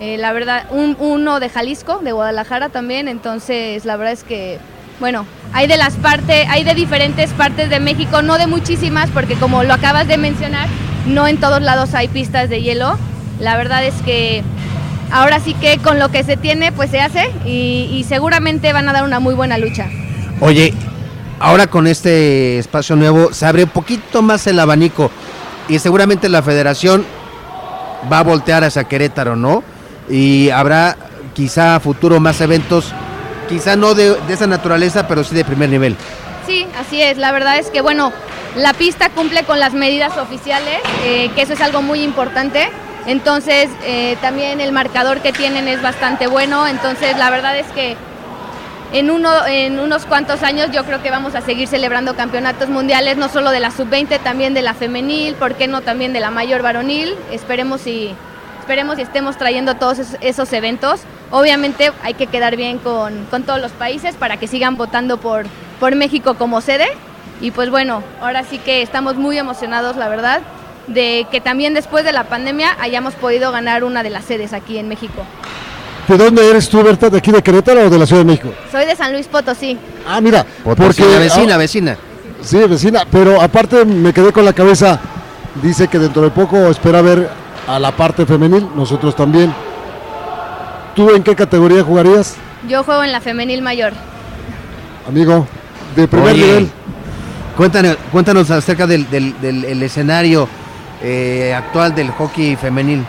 eh, 0.00 0.16
la 0.16 0.32
verdad, 0.32 0.64
un, 0.70 0.96
uno 0.98 1.38
de 1.38 1.50
Jalisco, 1.50 1.98
de 1.98 2.12
Guadalajara 2.12 2.70
también, 2.70 3.08
entonces 3.08 3.84
la 3.84 3.96
verdad 3.96 4.14
es 4.14 4.24
que, 4.24 4.58
bueno, 5.00 5.26
hay 5.52 5.66
de 5.66 5.76
las 5.76 5.96
partes, 5.96 6.46
hay 6.48 6.64
de 6.64 6.74
diferentes 6.74 7.30
partes 7.32 7.68
de 7.68 7.78
México, 7.78 8.22
no 8.22 8.38
de 8.38 8.46
muchísimas, 8.46 9.10
porque 9.10 9.34
como 9.34 9.64
lo 9.64 9.74
acabas 9.74 10.08
de 10.08 10.16
mencionar, 10.16 10.68
no 11.06 11.28
en 11.28 11.38
todos 11.38 11.60
lados 11.60 11.94
hay 11.94 12.08
pistas 12.08 12.48
de 12.48 12.62
hielo, 12.62 12.96
la 13.38 13.56
verdad 13.58 13.84
es 13.84 13.94
que 14.02 14.42
ahora 15.10 15.40
sí 15.40 15.52
que 15.54 15.76
con 15.76 15.98
lo 15.98 16.08
que 16.08 16.24
se 16.24 16.38
tiene, 16.38 16.72
pues 16.72 16.90
se 16.90 17.00
hace 17.00 17.30
y, 17.44 17.88
y 17.92 18.04
seguramente 18.08 18.72
van 18.72 18.88
a 18.88 18.94
dar 18.94 19.04
una 19.04 19.20
muy 19.20 19.34
buena 19.34 19.58
lucha. 19.58 19.88
Oye, 20.40 20.72
ahora 21.42 21.66
con 21.66 21.88
este 21.88 22.58
espacio 22.58 22.94
nuevo 22.94 23.32
se 23.34 23.44
abre 23.44 23.64
un 23.64 23.70
poquito 23.70 24.22
más 24.22 24.46
el 24.46 24.60
abanico 24.60 25.10
y 25.68 25.78
seguramente 25.80 26.28
la 26.28 26.40
federación 26.40 27.04
va 28.10 28.20
a 28.20 28.22
voltear 28.22 28.62
hacia 28.64 28.84
Querétaro, 28.84 29.34
¿no? 29.36 29.62
Y 30.08 30.50
habrá 30.50 30.96
quizá 31.34 31.76
a 31.76 31.80
futuro 31.80 32.20
más 32.20 32.40
eventos, 32.40 32.92
quizá 33.48 33.76
no 33.76 33.94
de, 33.94 34.16
esa 34.28 34.46
naturaleza, 34.46 35.08
pero 35.08 35.24
sí 35.24 35.34
de 35.34 35.44
primer 35.44 35.68
nivel. 35.68 35.96
Sí, 36.46 36.66
así 36.78 37.00
es. 37.00 37.18
La 37.18 37.32
verdad 37.32 37.58
es 37.58 37.70
que, 37.70 37.80
bueno, 37.80 38.12
la 38.56 38.72
pista 38.74 39.10
cumple 39.10 39.44
con 39.44 39.60
las 39.60 39.72
medidas 39.72 40.16
oficiales, 40.18 40.78
eh, 41.04 41.30
que 41.34 41.42
eso 41.42 41.52
es 41.52 41.60
algo 41.60 41.82
muy 41.82 42.02
importante. 42.02 42.68
Entonces, 43.06 43.68
eh, 43.84 44.16
también 44.20 44.60
el 44.60 44.72
marcador 44.72 45.20
que 45.20 45.32
tienen 45.32 45.68
es 45.68 45.80
bastante 45.80 46.26
bueno. 46.26 46.66
Entonces, 46.66 47.16
la 47.16 47.30
verdad 47.30 47.56
es 47.56 47.66
que 47.68 47.96
en, 48.92 49.10
uno, 49.10 49.46
en 49.46 49.78
unos 49.80 50.04
cuantos 50.04 50.42
años 50.42 50.70
yo 50.70 50.84
creo 50.84 51.02
que 51.02 51.10
vamos 51.10 51.34
a 51.34 51.40
seguir 51.40 51.66
celebrando 51.66 52.14
campeonatos 52.14 52.68
mundiales, 52.68 53.16
no 53.16 53.28
solo 53.28 53.50
de 53.50 53.60
la 53.60 53.70
sub-20, 53.70 54.20
también 54.20 54.54
de 54.54 54.62
la 54.62 54.74
femenil, 54.74 55.34
¿por 55.34 55.54
qué 55.54 55.66
no 55.66 55.80
también 55.80 56.12
de 56.12 56.20
la 56.20 56.30
mayor 56.30 56.62
varonil? 56.62 57.14
Esperemos 57.30 57.86
y, 57.86 58.14
esperemos 58.60 58.98
y 58.98 59.02
estemos 59.02 59.38
trayendo 59.38 59.76
todos 59.76 59.98
esos, 59.98 60.16
esos 60.20 60.52
eventos. 60.52 61.00
Obviamente 61.30 61.90
hay 62.02 62.14
que 62.14 62.26
quedar 62.26 62.56
bien 62.56 62.78
con, 62.78 63.24
con 63.30 63.44
todos 63.44 63.60
los 63.60 63.72
países 63.72 64.14
para 64.14 64.36
que 64.36 64.46
sigan 64.46 64.76
votando 64.76 65.16
por, 65.16 65.46
por 65.80 65.94
México 65.96 66.34
como 66.34 66.60
sede. 66.60 66.86
Y 67.40 67.50
pues 67.50 67.70
bueno, 67.70 68.02
ahora 68.20 68.44
sí 68.44 68.58
que 68.58 68.82
estamos 68.82 69.16
muy 69.16 69.38
emocionados, 69.38 69.96
la 69.96 70.08
verdad, 70.08 70.42
de 70.86 71.26
que 71.30 71.40
también 71.40 71.74
después 71.74 72.04
de 72.04 72.12
la 72.12 72.24
pandemia 72.24 72.76
hayamos 72.80 73.14
podido 73.14 73.50
ganar 73.52 73.84
una 73.84 74.02
de 74.02 74.10
las 74.10 74.24
sedes 74.24 74.52
aquí 74.52 74.78
en 74.78 74.88
México. 74.88 75.24
¿De 76.08 76.18
dónde 76.18 76.50
eres 76.50 76.68
tú, 76.68 76.82
Berta? 76.82 77.08
¿De 77.08 77.18
aquí 77.18 77.30
de 77.30 77.42
Querétaro 77.42 77.86
o 77.86 77.90
de 77.90 77.98
la 77.98 78.06
Ciudad 78.06 78.22
de 78.22 78.26
México? 78.26 78.52
Soy 78.70 78.84
de 78.84 78.96
San 78.96 79.12
Luis 79.12 79.26
Potosí. 79.28 79.78
Ah, 80.06 80.20
mira, 80.20 80.44
Porque 80.64 80.82
porque 80.82 81.04
vecina, 81.18 81.56
vecina. 81.56 81.96
Sí, 82.42 82.58
vecina, 82.68 83.04
pero 83.10 83.40
aparte 83.40 83.84
me 83.84 84.12
quedé 84.12 84.32
con 84.32 84.44
la 84.44 84.52
cabeza, 84.52 84.98
dice 85.62 85.86
que 85.88 85.98
dentro 86.00 86.22
de 86.22 86.30
poco 86.30 86.56
espera 86.68 87.00
ver 87.00 87.28
a 87.68 87.78
la 87.78 87.92
parte 87.92 88.26
femenil, 88.26 88.68
nosotros 88.74 89.14
también. 89.14 89.54
¿Tú 90.96 91.10
en 91.14 91.22
qué 91.22 91.34
categoría 91.36 91.82
jugarías, 91.84 92.34
Yo 92.68 92.82
juego 92.84 93.02
en 93.04 93.12
la 93.12 93.20
femenil 93.20 93.62
mayor. 93.62 93.92
amigo? 95.08 95.46
De 95.96 96.08
primer 96.08 96.32
Oye, 96.34 96.44
nivel. 96.46 96.70
Cuéntanos, 97.56 97.96
cuéntanos 98.10 98.50
acerca 98.50 98.86
del, 98.86 99.08
del- 99.10 99.40
del- 99.40 99.64
el 99.64 99.82
escenario 99.82 100.48
eh, 101.02 101.54
actual 101.56 101.94
del 101.94 102.10
hockey 102.10 102.56
femenil. 102.56 103.04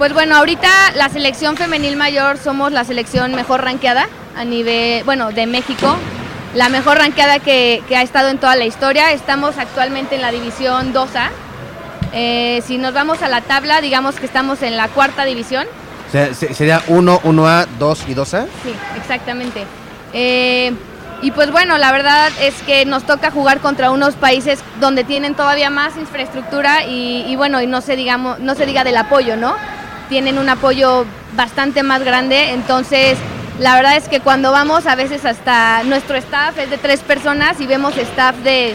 Pues 0.00 0.14
bueno, 0.14 0.34
ahorita 0.36 0.68
la 0.94 1.10
selección 1.10 1.58
femenil 1.58 1.94
mayor 1.96 2.38
somos 2.38 2.72
la 2.72 2.84
selección 2.84 3.34
mejor 3.34 3.62
ranqueada 3.62 4.06
a 4.34 4.44
nivel, 4.46 5.04
bueno, 5.04 5.30
de 5.30 5.46
México. 5.46 5.94
La 6.54 6.70
mejor 6.70 6.96
ranqueada 6.96 7.38
que, 7.38 7.82
que 7.86 7.96
ha 7.98 8.02
estado 8.02 8.28
en 8.30 8.38
toda 8.38 8.56
la 8.56 8.64
historia. 8.64 9.12
Estamos 9.12 9.58
actualmente 9.58 10.14
en 10.14 10.22
la 10.22 10.32
división 10.32 10.94
2A. 10.94 11.28
Eh, 12.14 12.62
si 12.66 12.78
nos 12.78 12.94
vamos 12.94 13.20
a 13.22 13.28
la 13.28 13.42
tabla, 13.42 13.82
digamos 13.82 14.14
que 14.14 14.24
estamos 14.24 14.62
en 14.62 14.78
la 14.78 14.88
cuarta 14.88 15.26
división. 15.26 15.66
O 16.08 16.10
sea, 16.12 16.32
se- 16.32 16.54
sería 16.54 16.82
1, 16.88 17.20
1A, 17.22 17.66
2 17.78 18.04
y 18.08 18.14
2A. 18.14 18.46
Sí, 18.64 18.74
exactamente. 18.96 19.64
Eh, 20.14 20.72
y 21.20 21.30
pues 21.32 21.50
bueno, 21.52 21.76
la 21.76 21.92
verdad 21.92 22.30
es 22.40 22.54
que 22.62 22.86
nos 22.86 23.04
toca 23.04 23.30
jugar 23.30 23.60
contra 23.60 23.90
unos 23.90 24.14
países 24.14 24.60
donde 24.80 25.04
tienen 25.04 25.34
todavía 25.34 25.68
más 25.68 25.98
infraestructura 25.98 26.86
y, 26.86 27.26
y 27.28 27.36
bueno, 27.36 27.60
y 27.60 27.66
no 27.66 27.82
se, 27.82 27.96
digamos, 27.96 28.38
no 28.40 28.54
se 28.54 28.64
diga 28.64 28.82
del 28.82 28.96
apoyo, 28.96 29.36
¿no? 29.36 29.54
Tienen 30.10 30.36
un 30.36 30.50
apoyo 30.50 31.06
bastante 31.34 31.82
más 31.82 32.04
grande, 32.04 32.50
entonces 32.50 33.16
la 33.58 33.74
verdad 33.76 33.96
es 33.96 34.08
que 34.08 34.20
cuando 34.20 34.52
vamos 34.52 34.86
a 34.86 34.94
veces 34.96 35.24
hasta 35.24 35.82
nuestro 35.84 36.16
staff 36.16 36.58
es 36.58 36.68
de 36.68 36.76
tres 36.76 37.00
personas 37.00 37.60
y 37.60 37.66
vemos 37.66 37.96
staff 37.96 38.36
de 38.38 38.74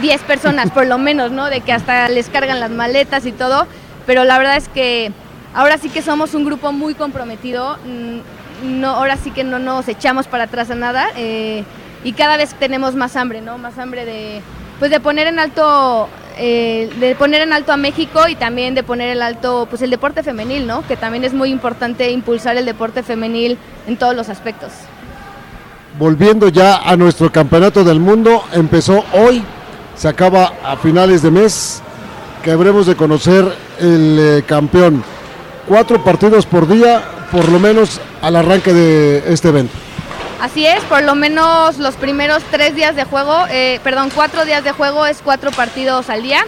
10 0.00 0.22
personas 0.22 0.70
por 0.70 0.86
lo 0.86 0.98
menos, 0.98 1.32
¿no? 1.32 1.50
De 1.50 1.60
que 1.60 1.72
hasta 1.72 2.08
les 2.08 2.28
cargan 2.28 2.60
las 2.60 2.70
maletas 2.70 3.26
y 3.26 3.32
todo, 3.32 3.66
pero 4.06 4.24
la 4.24 4.38
verdad 4.38 4.56
es 4.56 4.68
que 4.68 5.12
ahora 5.52 5.78
sí 5.78 5.90
que 5.90 6.00
somos 6.00 6.34
un 6.34 6.44
grupo 6.44 6.72
muy 6.72 6.94
comprometido, 6.94 7.76
mm, 7.84 8.80
no, 8.80 8.90
ahora 8.90 9.16
sí 9.16 9.30
que 9.30 9.44
no 9.44 9.58
nos 9.58 9.88
echamos 9.88 10.26
para 10.28 10.44
atrás 10.44 10.70
a 10.70 10.74
nada 10.74 11.08
eh, 11.16 11.64
y 12.04 12.12
cada 12.12 12.36
vez 12.36 12.54
tenemos 12.54 12.94
más 12.94 13.16
hambre, 13.16 13.40
¿no? 13.40 13.58
Más 13.58 13.78
hambre 13.78 14.04
de, 14.04 14.42
pues 14.78 14.90
de 14.90 15.00
poner 15.00 15.26
en 15.26 15.38
alto, 15.38 16.08
eh, 16.42 16.88
de 16.98 17.14
poner 17.16 17.42
en 17.42 17.52
alto 17.52 17.70
a 17.70 17.76
México 17.76 18.26
y 18.26 18.34
también 18.34 18.74
de 18.74 18.82
poner 18.82 19.14
en 19.14 19.20
alto, 19.20 19.66
pues 19.68 19.82
el 19.82 19.90
deporte 19.90 20.22
femenil, 20.22 20.66
¿no? 20.66 20.80
Que 20.88 20.96
también 20.96 21.22
es 21.22 21.34
muy 21.34 21.50
importante 21.50 22.10
impulsar 22.10 22.56
el 22.56 22.64
deporte 22.64 23.02
femenil 23.02 23.58
en 23.86 23.98
todos 23.98 24.16
los 24.16 24.30
aspectos. 24.30 24.70
Volviendo 25.98 26.48
ya 26.48 26.76
a 26.78 26.96
nuestro 26.96 27.30
campeonato 27.30 27.84
del 27.84 28.00
mundo, 28.00 28.42
empezó 28.54 29.04
hoy, 29.12 29.42
se 29.94 30.08
acaba 30.08 30.54
a 30.64 30.78
finales 30.78 31.20
de 31.20 31.30
mes, 31.30 31.82
que 32.42 32.52
habremos 32.52 32.86
de 32.86 32.96
conocer 32.96 33.44
el 33.78 34.18
eh, 34.18 34.42
campeón. 34.46 35.04
Cuatro 35.68 36.02
partidos 36.02 36.46
por 36.46 36.66
día, 36.66 37.02
por 37.30 37.50
lo 37.50 37.60
menos 37.60 38.00
al 38.22 38.36
arranque 38.36 38.72
de 38.72 39.30
este 39.30 39.48
evento. 39.48 39.74
Así 40.40 40.66
es, 40.66 40.82
por 40.84 41.02
lo 41.02 41.14
menos 41.14 41.76
los 41.76 41.96
primeros 41.96 42.42
tres 42.50 42.74
días 42.74 42.96
de 42.96 43.04
juego, 43.04 43.44
eh, 43.50 43.78
perdón, 43.84 44.10
cuatro 44.14 44.46
días 44.46 44.64
de 44.64 44.72
juego 44.72 45.04
es 45.04 45.20
cuatro 45.22 45.50
partidos 45.50 46.08
al 46.08 46.22
día. 46.22 46.46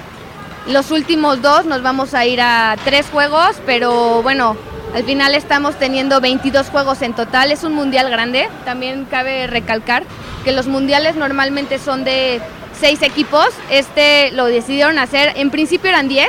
Los 0.66 0.90
últimos 0.90 1.42
dos 1.42 1.66
nos 1.66 1.82
vamos 1.82 2.14
a 2.14 2.24
ir 2.24 2.40
a 2.40 2.76
tres 2.84 3.06
juegos, 3.12 3.56
pero 3.66 4.22
bueno, 4.22 4.56
al 4.94 5.04
final 5.04 5.34
estamos 5.34 5.78
teniendo 5.78 6.22
22 6.22 6.70
juegos 6.70 7.02
en 7.02 7.12
total. 7.12 7.52
Es 7.52 7.64
un 7.64 7.74
mundial 7.74 8.08
grande, 8.08 8.48
también 8.64 9.04
cabe 9.04 9.46
recalcar 9.46 10.04
que 10.42 10.52
los 10.52 10.68
mundiales 10.68 11.16
normalmente 11.16 11.78
son 11.78 12.02
de 12.02 12.40
seis 12.80 13.02
equipos. 13.02 13.48
Este 13.70 14.30
lo 14.30 14.46
decidieron 14.46 14.98
hacer, 14.98 15.32
en 15.36 15.50
principio 15.50 15.90
eran 15.90 16.08
10, 16.08 16.28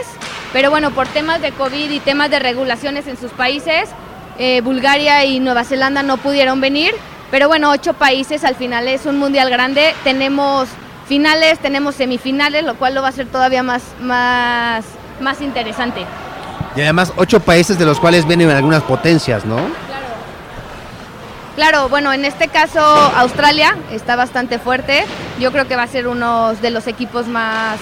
pero 0.51 0.70
bueno, 0.70 0.91
por 0.91 1.08
temas 1.08 1.41
de 1.41 1.53
COVID 1.53 1.91
y 1.91 2.01
temas 2.01 2.29
de 2.29 2.39
regulaciones 2.39 3.08
en 3.08 3.15
sus 3.15 3.32
países, 3.32 3.89
eh, 4.38 4.60
Bulgaria 4.62 5.24
y 5.24 5.39
Nueva 5.39 5.63
Zelanda 5.63 6.03
no 6.03 6.17
pudieron 6.17 6.60
venir. 6.60 6.93
Pero 7.33 7.47
bueno, 7.47 7.71
ocho 7.71 7.95
países 7.95 8.43
al 8.43 8.53
final 8.53 8.87
es 8.87 9.07
un 9.07 9.17
mundial 9.17 9.49
grande. 9.49 9.95
Tenemos 10.03 10.69
finales, 11.07 11.57
tenemos 11.57 11.95
semifinales, 11.95 12.63
lo 12.63 12.75
cual 12.75 12.93
lo 12.93 13.01
va 13.01 13.07
a 13.07 13.09
hacer 13.09 13.25
todavía 13.25 13.63
más, 13.63 13.81
más, 13.99 14.85
más 15.19 15.41
interesante. 15.41 16.05
Y 16.75 16.81
además, 16.81 17.11
ocho 17.15 17.39
países 17.39 17.79
de 17.79 17.85
los 17.85 17.99
cuales 17.99 18.27
vienen 18.27 18.51
algunas 18.51 18.83
potencias, 18.83 19.45
¿no? 19.45 19.57
Claro, 21.55 21.89
bueno, 21.89 22.13
en 22.13 22.23
este 22.23 22.49
caso 22.49 22.79
Australia 22.79 23.77
está 23.91 24.15
bastante 24.15 24.59
fuerte. 24.59 25.03
Yo 25.39 25.51
creo 25.51 25.67
que 25.67 25.75
va 25.75 25.81
a 25.81 25.87
ser 25.87 26.07
uno 26.07 26.53
de 26.53 26.69
los 26.69 26.85
equipos 26.85 27.25
más, 27.25 27.79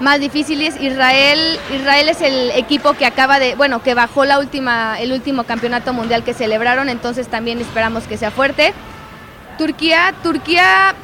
más 0.00 0.20
difíciles. 0.20 0.80
Israel, 0.80 1.58
Israel 1.74 2.08
es 2.08 2.20
el 2.20 2.50
equipo 2.52 2.94
que 2.94 3.06
acaba 3.06 3.38
de, 3.38 3.54
bueno, 3.54 3.82
que 3.82 3.94
bajó 3.94 4.24
la 4.24 4.38
última, 4.38 4.98
el 5.00 5.12
último 5.12 5.44
campeonato 5.44 5.92
mundial 5.92 6.24
que 6.24 6.34
celebraron, 6.34 6.88
entonces 6.88 7.28
también 7.28 7.60
esperamos 7.60 8.04
que 8.04 8.16
sea 8.16 8.30
fuerte. 8.30 8.72
Turquía, 9.58 10.14
Turquía 10.22 10.94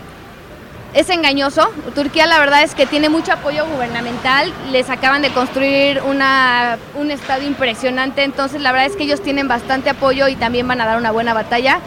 es 0.95 1.11
engañoso. 1.11 1.69
Turquía 1.95 2.27
la 2.27 2.39
verdad 2.39 2.63
es 2.63 2.75
que 2.75 2.87
tiene 2.87 3.09
mucho 3.09 3.33
apoyo 3.33 3.67
gubernamental. 3.67 4.53
Les 4.71 4.89
acaban 4.91 5.23
de 5.23 5.31
construir 5.31 6.01
una, 6.03 6.79
un 6.95 7.11
estadio 7.11 7.49
impresionante. 7.49 8.23
Entonces 8.23 8.63
la 8.63 8.71
verdad 8.71 8.87
es 8.87 8.97
que 8.97 9.03
ellos 9.03 9.21
tienen 9.21 9.49
bastante 9.49 9.91
apoyo 9.91 10.29
y 10.29 10.37
también 10.37 10.69
van 10.69 10.81
a 10.81 10.87
dar 10.87 10.99
una 10.99 11.11
buena 11.11 11.35
batalla. 11.35 11.81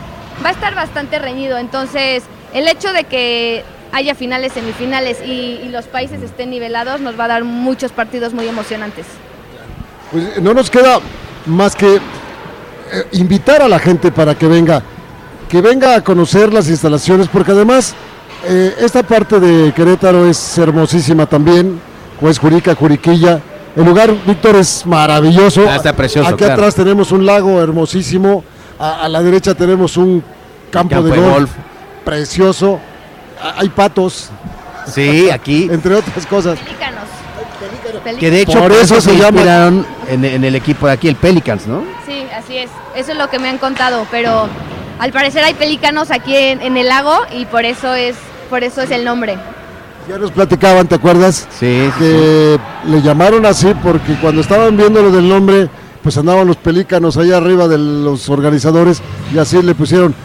Va 0.46 0.50
a 0.50 0.52
estar 0.52 0.76
bastante 0.76 1.20
reñido. 1.20 1.58
Entonces 1.58 2.24
el 2.54 2.68
hecho 2.68 2.92
de 2.92 3.06
que 3.06 3.64
haya 3.92 4.16
finales, 4.16 4.54
semifinales 4.54 5.18
y, 5.26 5.60
y 5.64 5.70
los 5.70 5.86
países 5.86 6.22
estén 6.22 6.50
nivelados 6.50 7.00
nos 7.02 7.20
va 7.20 7.26
a 7.26 7.28
dar 7.30 7.44
muchos 7.44 7.92
partidos 7.92 8.34
muy 8.34 8.48
emocionantes. 8.48 9.06
Pues 10.12 10.42
no 10.42 10.54
nos 10.54 10.70
queda 10.70 11.00
más 11.46 11.76
que 11.76 11.96
eh, 11.96 12.00
invitar 13.14 13.62
a 13.62 13.68
la 13.68 13.80
gente 13.80 14.12
para 14.12 14.36
que 14.36 14.48
venga, 14.48 14.82
que 15.50 15.62
venga 15.62 15.96
a 15.96 16.04
conocer 16.04 16.54
las 16.54 16.70
instalaciones, 16.70 17.28
porque 17.28 17.52
además 17.52 17.94
eh, 18.46 18.76
esta 18.80 19.04
parte 19.04 19.40
de 19.40 19.74
Querétaro 19.74 20.26
es 20.28 20.58
hermosísima 20.58 21.26
también, 21.26 21.80
pues 22.20 22.40
Jurica, 22.40 22.76
Juriquilla. 22.76 23.40
El 23.76 23.86
lugar, 23.86 24.12
Víctor, 24.26 24.56
es 24.56 24.86
maravilloso. 24.86 25.64
Ah, 25.70 25.76
está 25.76 25.94
precioso, 25.94 26.28
Aquí 26.30 26.38
claro. 26.38 26.54
atrás 26.54 26.74
tenemos 26.76 27.12
un 27.12 27.26
lago 27.26 27.62
hermosísimo, 27.62 28.44
a, 28.80 29.04
a 29.04 29.10
la 29.10 29.22
derecha 29.22 29.54
tenemos 29.54 29.98
un 29.98 30.24
campo, 30.72 30.96
Campo 30.96 31.10
de, 31.10 31.12
de 31.12 31.18
golf, 31.22 31.34
golf. 31.38 31.52
precioso. 32.04 32.80
Hay 33.58 33.70
patos, 33.70 34.30
Sí, 34.88 35.30
aquí. 35.30 35.68
entre 35.72 35.96
otras 35.96 36.26
cosas. 36.26 36.58
Pelícanos. 36.60 37.04
Que 38.20 38.32
de 38.32 38.42
hecho 38.42 38.54
Por 38.60 38.62
por 38.64 38.72
eso 38.74 38.96
eso 38.98 39.02
se 39.02 39.10
se 39.10 39.16
llama- 39.18 39.30
inspiraron 39.40 39.86
en, 40.08 40.24
en 40.26 40.44
el 40.44 40.56
equipo 40.56 40.88
de 40.88 40.94
aquí, 40.94 41.08
el 41.08 41.16
Pelicans, 41.16 41.68
¿no? 41.68 41.84
Sí, 42.06 42.24
así 42.36 42.58
es. 42.58 42.70
Eso 42.96 43.12
es 43.12 43.18
lo 43.18 43.30
que 43.30 43.40
me 43.40 43.50
han 43.50 43.58
contado, 43.58 44.06
pero 44.12 44.48
al 45.00 45.12
parecer 45.12 45.44
hay 45.44 45.54
pelícanos 45.56 46.12
aquí 46.12 46.36
en, 46.36 46.62
en 46.62 46.78
el 46.78 46.88
lago 46.88 47.14
y 47.36 47.46
por 47.46 47.66
eso 47.66 47.94
es 47.96 48.16
por 48.50 48.64
eso 48.64 48.82
es 48.82 48.92
el 48.92 49.04
nombre. 49.04 49.38
Ya 50.08 50.18
nos 50.18 50.32
platicaban, 50.32 50.88
¿te 50.88 50.96
acuerdas? 50.96 51.48
Sí, 51.60 51.90
sí, 51.90 51.92
que 52.00 52.60
le 52.86 53.02
llamaron 53.02 53.46
así 53.46 53.74
porque 53.84 54.14
cuando 54.22 54.40
estaban 54.42 54.78
viendo 54.78 55.02
lo 55.02 55.12
del 55.12 55.28
nombre, 55.28 55.68
pues 56.02 56.18
andaban 56.18 56.48
los 56.48 56.56
pelícanos 56.58 57.18
allá 57.18 57.38
arriba 57.38 57.68
de 57.68 57.78
los 57.78 58.30
organizadores 58.30 59.02
y 59.34 59.38
así 59.38 59.62
le 59.62 59.76
pusieron. 59.76 60.16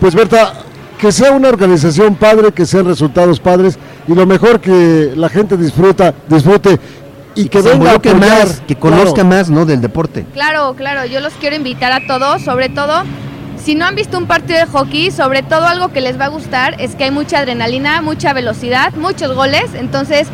Pues 0.00 0.14
Berta, 0.14 0.52
que 0.98 1.12
sea 1.12 1.30
una 1.32 1.48
organización 1.48 2.14
padre, 2.16 2.52
que 2.52 2.66
sean 2.66 2.84
resultados 2.86 3.40
padres 3.40 3.78
y 4.06 4.14
lo 4.14 4.26
mejor 4.26 4.60
que 4.60 5.12
la 5.16 5.28
gente 5.28 5.56
disfruta, 5.56 6.12
disfrute 6.28 6.78
y 7.34 7.48
que 7.48 7.60
venga 7.62 7.92
a 7.94 8.14
más, 8.14 8.60
que 8.66 8.74
conozca 8.76 9.12
Claro. 9.14 9.28
más, 9.28 9.48
¿no? 9.50 9.64
Del 9.64 9.80
deporte. 9.80 10.26
Claro, 10.34 10.74
claro, 10.74 11.04
yo 11.06 11.20
los 11.20 11.32
quiero 11.34 11.54
invitar 11.54 11.92
a 11.92 12.06
todos, 12.06 12.42
sobre 12.42 12.68
todo, 12.68 13.04
si 13.64 13.74
no 13.76 13.86
han 13.86 13.94
visto 13.94 14.18
un 14.18 14.26
partido 14.26 14.58
de 14.58 14.66
hockey, 14.66 15.10
sobre 15.10 15.42
todo 15.42 15.66
algo 15.66 15.88
que 15.92 16.00
les 16.00 16.18
va 16.18 16.24
a 16.26 16.28
gustar 16.28 16.80
es 16.80 16.94
que 16.96 17.04
hay 17.04 17.10
mucha 17.10 17.38
adrenalina, 17.38 18.02
mucha 18.02 18.32
velocidad, 18.32 18.92
muchos 18.94 19.34
goles, 19.34 19.74
entonces 19.74 20.26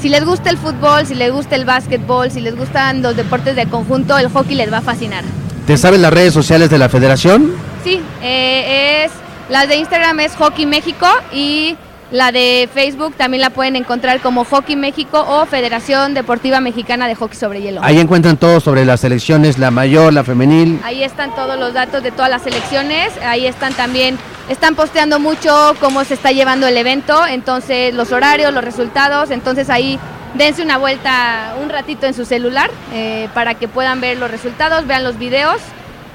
si 0.00 0.08
les 0.08 0.24
gusta 0.24 0.50
el 0.50 0.58
fútbol, 0.58 1.06
si 1.06 1.14
les 1.14 1.32
gusta 1.32 1.54
el 1.54 1.64
básquetbol, 1.64 2.30
si 2.30 2.40
les 2.40 2.56
gustan 2.56 3.02
los 3.02 3.16
deportes 3.16 3.54
de 3.56 3.66
conjunto, 3.66 4.16
el 4.18 4.28
hockey 4.28 4.56
les 4.56 4.72
va 4.72 4.78
a 4.78 4.82
fascinar. 4.82 5.22
¿Te 5.66 5.76
sabes 5.76 6.00
las 6.00 6.12
redes 6.12 6.32
sociales 6.32 6.70
de 6.70 6.78
la 6.78 6.88
federación? 6.88 7.52
Sí, 7.84 8.00
eh, 8.22 9.04
es 9.04 9.12
las 9.48 9.68
de 9.68 9.76
Instagram 9.76 10.20
es 10.20 10.36
Hockey 10.36 10.66
México 10.66 11.06
y 11.32 11.76
la 12.10 12.32
de 12.32 12.68
Facebook 12.72 13.14
también 13.16 13.42
la 13.42 13.50
pueden 13.50 13.76
encontrar 13.76 14.20
como 14.20 14.44
Hockey 14.44 14.76
México 14.76 15.24
o 15.28 15.44
Federación 15.46 16.14
Deportiva 16.14 16.60
Mexicana 16.60 17.06
de 17.06 17.14
Hockey 17.14 17.38
sobre 17.38 17.60
Hielo. 17.60 17.80
Ahí 17.82 17.98
encuentran 17.98 18.36
todo 18.36 18.60
sobre 18.60 18.84
las 18.84 19.00
selecciones, 19.00 19.58
la 19.58 19.70
mayor, 19.70 20.12
la 20.12 20.24
femenil. 20.24 20.80
Ahí 20.84 21.02
están 21.02 21.34
todos 21.34 21.58
los 21.58 21.74
datos 21.74 22.02
de 22.02 22.10
todas 22.10 22.30
las 22.30 22.42
selecciones, 22.42 23.12
ahí 23.22 23.46
están 23.46 23.74
también, 23.74 24.18
están 24.48 24.74
posteando 24.74 25.18
mucho 25.18 25.74
cómo 25.80 26.04
se 26.04 26.14
está 26.14 26.30
llevando 26.32 26.66
el 26.66 26.76
evento, 26.76 27.26
entonces 27.26 27.94
los 27.94 28.12
horarios, 28.12 28.54
los 28.54 28.64
resultados, 28.64 29.30
entonces 29.30 29.68
ahí 29.68 29.98
dense 30.34 30.62
una 30.62 30.78
vuelta 30.78 31.54
un 31.62 31.68
ratito 31.68 32.06
en 32.06 32.14
su 32.14 32.24
celular 32.24 32.70
eh, 32.92 33.28
para 33.34 33.54
que 33.54 33.68
puedan 33.68 34.00
ver 34.00 34.18
los 34.18 34.30
resultados, 34.30 34.86
vean 34.86 35.04
los 35.04 35.18
videos 35.18 35.60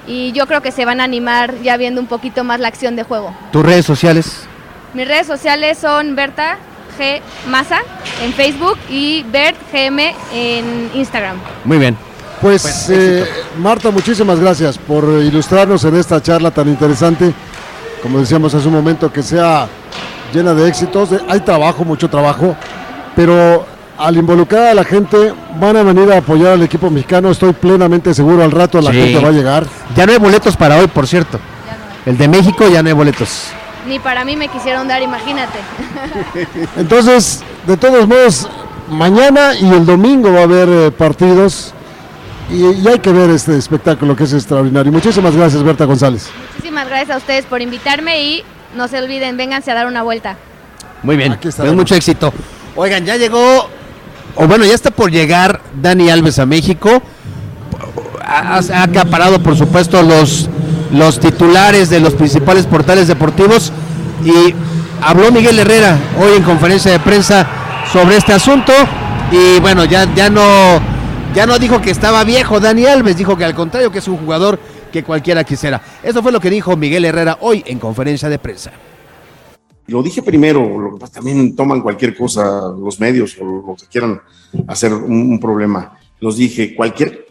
y 0.07 0.31
yo 0.33 0.47
creo 0.47 0.61
que 0.61 0.71
se 0.71 0.85
van 0.85 0.99
a 1.01 1.03
animar 1.03 1.55
ya 1.63 1.77
viendo 1.77 2.01
un 2.01 2.07
poquito 2.07 2.43
más 2.43 2.59
la 2.59 2.67
acción 2.67 2.95
de 2.95 3.03
juego. 3.03 3.35
¿Tus 3.51 3.65
redes 3.65 3.85
sociales? 3.85 4.45
Mis 4.93 5.07
redes 5.07 5.27
sociales 5.27 5.77
son 5.77 6.15
Berta 6.15 6.57
G. 6.99 7.21
Maza 7.49 7.79
en 8.23 8.33
Facebook 8.33 8.77
y 8.89 9.23
Bert 9.31 9.57
GM 9.71 10.13
en 10.33 10.91
Instagram. 10.93 11.37
Muy 11.63 11.77
bien. 11.77 11.97
Pues, 12.41 12.61
Pues, 12.61 12.89
eh. 12.89 13.25
Marta, 13.57 13.89
muchísimas 13.89 14.39
gracias 14.39 14.77
por 14.77 15.05
ilustrarnos 15.05 15.83
en 15.85 15.95
esta 15.95 16.21
charla 16.21 16.51
tan 16.51 16.67
interesante. 16.67 17.33
Como 18.01 18.19
decíamos 18.19 18.53
hace 18.53 18.67
un 18.67 18.73
momento, 18.73 19.11
que 19.11 19.23
sea 19.23 19.67
llena 20.33 20.53
de 20.53 20.67
éxitos. 20.67 21.09
Hay 21.29 21.39
trabajo, 21.39 21.85
mucho 21.85 22.09
trabajo, 22.09 22.55
pero 23.15 23.65
al 24.03 24.17
involucrar 24.17 24.67
a 24.67 24.73
la 24.73 24.83
gente 24.83 25.33
van 25.59 25.77
a 25.77 25.83
venir 25.83 26.11
a 26.11 26.17
apoyar 26.17 26.53
al 26.53 26.63
equipo 26.63 26.89
mexicano. 26.89 27.31
Estoy 27.31 27.53
plenamente 27.53 28.13
seguro 28.13 28.43
al 28.43 28.51
rato 28.51 28.81
la 28.81 28.91
Sí. 28.91 28.97
gente 28.97 29.19
va 29.19 29.29
a 29.29 29.31
llegar. 29.31 29.65
Ya 29.95 30.05
no 30.05 30.11
hay 30.11 30.17
boletos 30.17 30.57
para 30.57 30.77
hoy, 30.77 30.87
por 30.87 31.07
cierto. 31.07 31.39
Ya 31.65 31.73
no. 31.77 32.11
El 32.11 32.17
de 32.17 32.27
México 32.27 32.67
ya 32.67 32.83
no 32.83 32.89
hay 32.89 32.93
boletos. 32.93 33.47
Ni 33.87 33.99
para 33.99 34.23
mí 34.25 34.35
me 34.35 34.47
quisieron 34.49 34.87
dar, 34.87 35.01
imagínate. 35.01 35.59
Entonces, 36.77 37.43
de 37.67 37.77
todos 37.77 38.07
modos, 38.07 38.47
mañana 38.89 39.55
y 39.55 39.69
el 39.69 39.85
domingo 39.85 40.31
va 40.33 40.41
a 40.41 40.43
haber 40.43 40.69
eh, 40.69 40.91
partidos 40.91 41.73
y, 42.49 42.61
y 42.65 42.87
hay 42.87 42.99
que 42.99 43.11
ver 43.11 43.29
este 43.29 43.57
espectáculo 43.57 44.15
que 44.15 44.23
es 44.25 44.33
extraordinario. 44.33 44.91
Muchísimas 44.91 45.35
gracias, 45.35 45.63
Berta 45.63 45.85
González. 45.85 46.29
Muchísimas 46.55 46.87
gracias 46.87 47.11
a 47.11 47.17
ustedes 47.17 47.45
por 47.45 47.61
invitarme 47.61 48.21
y 48.23 48.43
no 48.75 48.87
se 48.87 48.97
olviden, 48.97 49.37
vénganse 49.37 49.71
a 49.71 49.75
dar 49.75 49.87
una 49.87 50.03
vuelta. 50.03 50.35
Muy 51.03 51.15
bien. 51.17 51.31
Aquí 51.33 51.47
estaremos. 51.49 51.75
Pues 51.75 51.83
mucho 51.83 51.95
éxito. 51.95 52.33
Oigan, 52.75 53.05
ya 53.05 53.17
llegó, 53.17 53.69
o 54.35 54.47
bueno, 54.47 54.65
ya 54.65 54.73
está 54.73 54.91
por 54.91 55.11
llegar 55.11 55.61
Dani 55.81 56.09
Alves 56.09 56.39
a 56.39 56.45
México. 56.45 57.01
Ha, 58.25 58.61
acaparado, 58.81 59.41
por 59.43 59.57
supuesto, 59.57 60.01
los, 60.01 60.49
los 60.91 61.19
titulares 61.19 61.89
de 61.89 61.99
los 61.99 62.13
principales 62.13 62.65
portales 62.65 63.07
deportivos. 63.07 63.71
Y 64.25 64.55
habló 65.01 65.31
Miguel 65.31 65.59
Herrera 65.59 65.97
hoy 66.19 66.37
en 66.37 66.43
conferencia 66.43 66.91
de 66.91 66.99
prensa 66.99 67.47
sobre 67.91 68.17
este 68.17 68.33
asunto. 68.33 68.73
Y 69.31 69.59
bueno, 69.59 69.85
ya, 69.85 70.11
ya 70.15 70.29
no. 70.29 70.93
Ya 71.35 71.47
no 71.47 71.57
dijo 71.57 71.81
que 71.81 71.89
estaba 71.89 72.23
viejo 72.23 72.59
Dani 72.59 72.85
Alves, 72.85 73.17
dijo 73.17 73.35
que 73.35 73.43
al 73.43 73.55
contrario, 73.55 73.91
que 73.91 73.97
es 73.97 74.07
un 74.07 74.17
jugador 74.17 74.59
que 74.91 75.03
cualquiera 75.03 75.43
quisiera. 75.43 75.81
Eso 76.03 76.21
fue 76.21 76.31
lo 76.31 76.39
que 76.39 76.51
dijo 76.51 76.77
Miguel 76.77 77.05
Herrera 77.05 77.37
hoy 77.41 77.63
en 77.65 77.79
conferencia 77.79 78.29
de 78.29 78.37
prensa. 78.37 78.71
Lo 79.87 80.01
dije 80.01 80.21
primero, 80.21 80.79
lo 80.79 80.97
también 81.09 81.55
toman 81.55 81.81
cualquier 81.81 82.15
cosa 82.15 82.73
los 82.77 82.99
medios 82.99 83.37
o 83.39 83.43
lo 83.43 83.75
que 83.75 83.85
quieran 83.87 84.21
hacer 84.67 84.93
un, 84.93 85.31
un 85.31 85.39
problema. 85.39 85.99
Los 86.19 86.37
dije, 86.37 86.73
cualquier, 86.73 87.27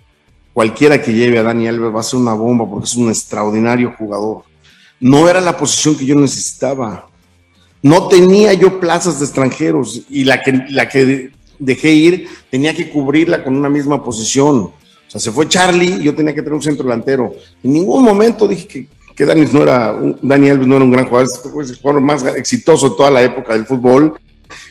cualquiera 0.52 1.00
que 1.00 1.12
lleve 1.12 1.38
a 1.38 1.42
Dani 1.42 1.66
Alves 1.66 1.94
va 1.94 2.00
a 2.00 2.02
ser 2.02 2.20
una 2.20 2.34
bomba 2.34 2.68
porque 2.68 2.84
es 2.84 2.96
un 2.96 3.08
extraordinario 3.08 3.94
jugador. 3.96 4.42
No 5.00 5.28
era 5.28 5.40
la 5.40 5.56
posición 5.56 5.96
que 5.96 6.04
yo 6.04 6.14
necesitaba. 6.14 7.08
No 7.82 8.06
tenía 8.08 8.52
yo 8.52 8.78
plazas 8.78 9.18
de 9.18 9.24
extranjeros 9.24 10.02
y 10.08 10.24
la 10.24 10.42
que, 10.42 10.52
la 10.68 10.88
que 10.88 11.32
dejé 11.58 11.92
ir 11.92 12.28
tenía 12.50 12.74
que 12.74 12.90
cubrirla 12.90 13.42
con 13.42 13.56
una 13.56 13.68
misma 13.68 14.04
posición. 14.04 14.56
O 14.58 14.74
sea, 15.08 15.20
se 15.20 15.32
fue 15.32 15.48
Charlie 15.48 16.02
yo 16.02 16.14
tenía 16.14 16.34
que 16.34 16.42
tener 16.42 16.54
un 16.54 16.62
centro 16.62 16.84
delantero. 16.84 17.34
En 17.62 17.72
ningún 17.72 18.04
momento 18.04 18.46
dije 18.46 18.66
que, 18.66 18.86
que 19.14 19.24
Dani, 19.26 19.46
no 19.52 19.62
era 19.62 19.92
un- 19.92 20.18
Dani 20.22 20.48
Alves 20.50 20.66
no 20.66 20.76
era 20.76 20.84
un 20.84 20.90
gran 20.90 21.06
jugador, 21.06 21.28
es 21.28 21.70
el 21.70 21.78
jugador 21.78 22.00
más 22.00 22.24
exitoso 22.24 22.90
de 22.90 22.96
toda 22.96 23.10
la 23.10 23.22
época 23.22 23.52
del 23.54 23.66
fútbol. 23.66 24.18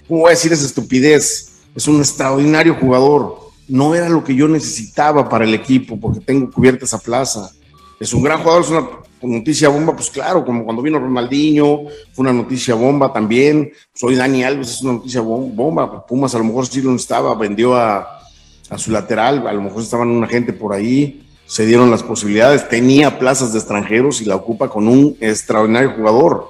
¿Cómo 0.08 0.22
voy 0.22 0.28
a 0.28 0.32
decir 0.32 0.52
esa 0.54 0.66
estupidez? 0.66 1.54
Es 1.76 1.88
un 1.88 1.98
extraordinario 2.00 2.76
jugador. 2.76 3.40
No 3.68 3.96
era 3.96 4.10
lo 4.10 4.24
que 4.24 4.36
yo 4.36 4.48
necesitaba 4.48 5.30
para 5.30 5.46
el 5.46 5.54
equipo 5.54 6.00
porque 6.00 6.20
tengo 6.20 6.52
cubierta 6.52 6.86
esa 6.86 7.00
plaza. 7.00 7.50
Es 8.00 8.14
un 8.14 8.24
gran 8.24 8.40
jugador, 8.42 8.64
es 8.64 8.70
una 8.70 8.88
noticia 9.22 9.70
bomba, 9.70 9.96
pues 9.96 10.10
claro, 10.10 10.44
como 10.44 10.66
cuando 10.66 10.82
vino 10.82 11.00
Ronaldinho, 11.00 11.82
fue 12.14 12.24
una 12.24 12.34
noticia 12.34 12.74
bomba 12.76 13.14
también. 13.14 13.72
Soy 13.94 14.16
Dani 14.16 14.44
Alves, 14.44 14.72
es 14.72 14.82
una 14.82 14.94
noticia 14.94 15.22
bom- 15.22 15.54
bomba. 15.56 16.06
Pumas 16.06 16.34
a 16.36 16.40
lo 16.40 16.44
mejor 16.44 16.66
sí 16.68 16.82
lo 16.82 16.94
estaba, 16.96 17.34
vendió 17.36 17.76
a, 17.76 18.08
a 18.70 18.78
su 18.78 18.92
lateral, 18.92 19.48
a 19.48 19.54
lo 19.54 19.62
mejor 19.62 19.84
estaban 19.84 20.10
una 20.10 20.28
gente 20.28 20.52
por 20.52 20.74
ahí, 20.74 21.24
se 21.52 21.66
dieron 21.66 21.92
las 21.92 22.02
posibilidades, 22.02 22.70
tenía 22.70 23.20
plazas 23.20 23.52
de 23.52 23.60
extranjeros 23.60 24.22
y 24.22 24.26
la 24.26 24.38
ocupa 24.38 24.70
con 24.70 24.88
un 24.88 25.18
extraordinario 25.20 25.92
jugador. 25.98 26.48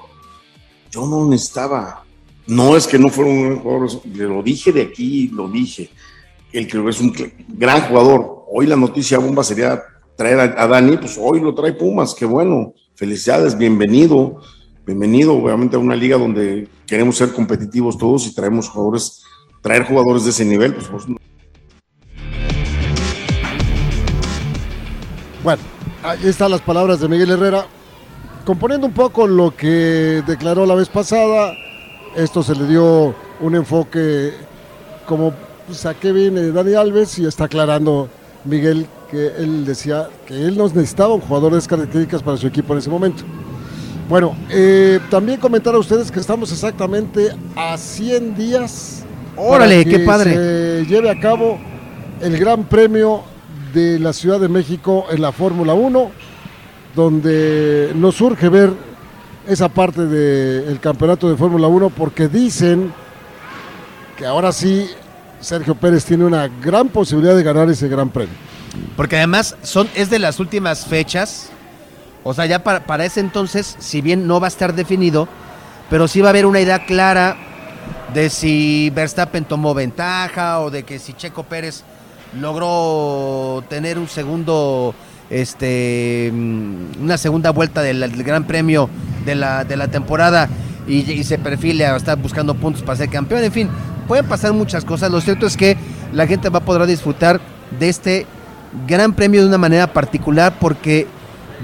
Yo 0.91 1.07
no 1.07 1.27
necesitaba, 1.27 2.03
no 2.45 2.77
es 2.77 2.85
que 2.85 2.99
no 2.99 3.09
fuera 3.09 3.31
un 3.31 3.41
gran 3.41 3.59
jugador, 3.61 3.89
lo 4.13 4.43
dije 4.43 4.71
de 4.71 4.83
aquí, 4.83 5.29
lo 5.29 5.47
dije, 5.47 5.89
el 6.53 6.67
que 6.67 6.87
es 6.87 7.01
un 7.01 7.15
gran 7.47 7.81
jugador. 7.81 8.45
Hoy 8.51 8.67
la 8.67 8.75
noticia 8.75 9.17
bomba 9.17 9.43
sería 9.43 9.81
traer 10.15 10.39
a, 10.39 10.63
a 10.63 10.67
Dani, 10.67 10.97
pues 10.97 11.17
hoy 11.19 11.39
lo 11.39 11.55
trae 11.55 11.73
Pumas, 11.73 12.13
qué 12.13 12.25
bueno, 12.25 12.75
felicidades, 12.93 13.57
bienvenido, 13.57 14.39
bienvenido 14.85 15.33
obviamente 15.33 15.77
a 15.77 15.79
una 15.79 15.95
liga 15.95 16.15
donde 16.15 16.67
queremos 16.85 17.17
ser 17.17 17.33
competitivos 17.33 17.97
todos 17.97 18.27
y 18.27 18.35
traemos 18.35 18.69
jugadores, 18.69 19.23
traer 19.63 19.83
jugadores 19.83 20.25
de 20.25 20.29
ese 20.29 20.45
nivel, 20.45 20.75
pues, 20.75 20.85
pues 20.85 21.05
Bueno, 25.43 25.63
ahí 26.03 26.19
están 26.25 26.51
las 26.51 26.61
palabras 26.61 26.99
de 26.99 27.07
Miguel 27.07 27.31
Herrera, 27.31 27.65
componiendo 28.45 28.85
un 28.85 28.93
poco 28.93 29.25
lo 29.25 29.55
que 29.55 30.21
declaró 30.27 30.67
la 30.67 30.75
vez 30.75 30.87
pasada. 30.87 31.53
Esto 32.15 32.43
se 32.43 32.53
le 32.53 32.67
dio 32.67 33.15
un 33.39 33.55
enfoque 33.55 34.33
como 35.07 35.33
pues, 35.65 35.83
a 35.87 35.95
qué 35.95 36.11
viene 36.11 36.51
Dani 36.51 36.75
Alves 36.75 37.17
y 37.17 37.25
está 37.25 37.45
aclarando 37.45 38.07
Miguel 38.45 38.85
que 39.09 39.27
él 39.37 39.65
decía 39.65 40.09
que 40.27 40.35
él 40.35 40.55
no 40.55 40.67
necesitaba 40.67 41.15
un 41.15 41.21
jugador 41.21 41.53
de 41.53 41.57
esas 41.57 41.69
características 41.69 42.21
para 42.21 42.37
su 42.37 42.45
equipo 42.45 42.73
en 42.73 42.79
ese 42.79 42.91
momento. 42.91 43.23
Bueno, 44.07 44.35
eh, 44.51 44.99
también 45.09 45.39
comentar 45.39 45.73
a 45.73 45.79
ustedes 45.79 46.11
que 46.11 46.19
estamos 46.19 46.51
exactamente 46.51 47.29
a 47.55 47.79
100 47.79 48.35
días. 48.35 49.03
Órale, 49.35 49.83
para 49.85 49.97
qué 49.97 50.05
padre. 50.05 50.33
Se 50.35 50.85
lleve 50.85 51.09
a 51.09 51.19
cabo 51.19 51.57
el 52.21 52.37
Gran 52.37 52.63
Premio 52.65 53.30
de 53.73 53.99
la 53.99 54.13
Ciudad 54.13 54.39
de 54.39 54.47
México 54.47 55.05
en 55.11 55.21
la 55.21 55.31
Fórmula 55.31 55.73
1, 55.73 56.11
donde 56.95 57.91
nos 57.95 58.15
surge 58.15 58.49
ver 58.49 58.73
esa 59.47 59.69
parte 59.69 60.05
del 60.05 60.79
campeonato 60.79 61.29
de 61.29 61.35
Fórmula 61.35 61.67
1 61.67 61.89
porque 61.89 62.27
dicen 62.27 62.93
que 64.17 64.25
ahora 64.25 64.51
sí 64.51 64.89
Sergio 65.39 65.75
Pérez 65.75 66.05
tiene 66.05 66.25
una 66.25 66.47
gran 66.47 66.89
posibilidad 66.89 67.35
de 67.35 67.43
ganar 67.43 67.69
ese 67.69 67.87
Gran 67.87 68.09
Premio. 68.09 68.35
Porque 68.95 69.17
además 69.17 69.55
son, 69.63 69.89
es 69.95 70.09
de 70.09 70.19
las 70.19 70.39
últimas 70.39 70.85
fechas. 70.85 71.49
O 72.23 72.33
sea, 72.33 72.45
ya 72.45 72.63
para, 72.63 72.85
para 72.85 73.05
ese 73.05 73.19
entonces, 73.19 73.75
si 73.79 74.01
bien 74.01 74.27
no 74.27 74.39
va 74.39 74.47
a 74.47 74.49
estar 74.49 74.75
definido, 74.75 75.27
pero 75.89 76.07
sí 76.07 76.21
va 76.21 76.27
a 76.27 76.29
haber 76.29 76.45
una 76.45 76.61
idea 76.61 76.85
clara 76.85 77.35
de 78.13 78.29
si 78.29 78.91
Verstappen 78.91 79.45
tomó 79.45 79.73
ventaja 79.73 80.59
o 80.59 80.69
de 80.69 80.83
que 80.83 80.99
si 80.99 81.13
Checo 81.13 81.43
Pérez 81.43 81.83
logró 82.39 83.63
tener 83.69 83.97
un 83.99 84.07
segundo, 84.07 84.95
este, 85.29 86.31
mm, 86.33 87.03
una 87.03 87.17
segunda 87.17 87.51
vuelta 87.51 87.81
del, 87.81 88.23
Gran 88.23 88.45
Premio 88.45 88.89
de 89.25 89.35
la, 89.35 89.63
de 89.63 89.77
la 89.77 89.87
temporada 89.87 90.49
y, 90.87 91.09
y 91.11 91.23
se 91.23 91.37
perfile 91.37 91.85
a 91.85 91.95
estar 91.95 92.17
buscando 92.17 92.55
puntos 92.55 92.83
para 92.83 92.97
ser 92.97 93.09
campeón. 93.09 93.43
En 93.43 93.51
fin, 93.51 93.69
pueden 94.07 94.25
pasar 94.25 94.53
muchas 94.53 94.85
cosas. 94.85 95.11
Lo 95.11 95.21
cierto 95.21 95.45
es 95.45 95.57
que 95.57 95.77
la 96.13 96.27
gente 96.27 96.49
va 96.49 96.59
a 96.59 96.65
poder 96.65 96.85
disfrutar 96.87 97.39
de 97.79 97.89
este 97.89 98.25
Gran 98.87 99.13
Premio 99.13 99.41
de 99.41 99.47
una 99.47 99.57
manera 99.57 99.87
particular 99.87 100.53
porque 100.59 101.07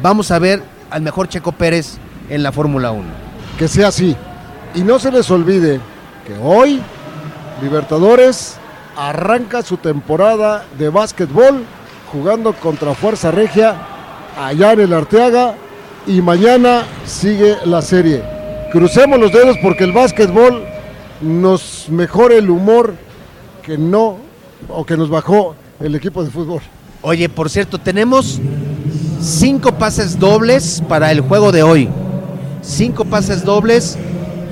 vamos 0.01 0.31
a 0.31 0.39
ver 0.39 0.61
al 0.89 1.01
mejor 1.01 1.27
Checo 1.29 1.51
Pérez 1.51 1.97
en 2.29 2.43
la 2.43 2.51
Fórmula 2.51 2.91
1. 2.91 3.03
Que 3.57 3.67
sea 3.67 3.87
así. 3.87 4.15
Y 4.75 4.81
no 4.81 4.99
se 4.99 5.11
les 5.11 5.29
olvide 5.31 5.79
que 6.25 6.37
hoy 6.41 6.81
Libertadores 7.61 8.56
arranca 8.97 9.61
su 9.61 9.77
temporada 9.77 10.65
de 10.77 10.89
básquetbol 10.89 11.63
jugando 12.11 12.53
contra 12.53 12.95
Fuerza 12.95 13.29
Regia 13.29 13.75
allá 14.35 14.73
en 14.73 14.79
el 14.79 14.93
Arteaga 14.93 15.53
y 16.07 16.19
mañana 16.21 16.83
sigue 17.05 17.57
la 17.65 17.83
serie. 17.83 18.23
Crucemos 18.71 19.19
los 19.19 19.31
dedos 19.31 19.55
porque 19.61 19.83
el 19.83 19.91
básquetbol 19.91 20.63
nos 21.21 21.87
mejora 21.89 22.35
el 22.35 22.49
humor 22.49 22.95
que 23.61 23.77
no 23.77 24.17
o 24.67 24.83
que 24.83 24.97
nos 24.97 25.09
bajó 25.09 25.55
el 25.79 25.93
equipo 25.93 26.23
de 26.23 26.31
fútbol. 26.31 26.61
Oye, 27.03 27.29
por 27.29 27.51
cierto, 27.51 27.77
tenemos 27.77 28.39
cinco 29.21 29.73
pases 29.73 30.17
dobles 30.17 30.81
para 30.89 31.11
el 31.11 31.21
juego 31.21 31.51
de 31.51 31.61
hoy. 31.61 31.87
Cinco 32.63 33.05
pases 33.05 33.45
dobles 33.45 33.95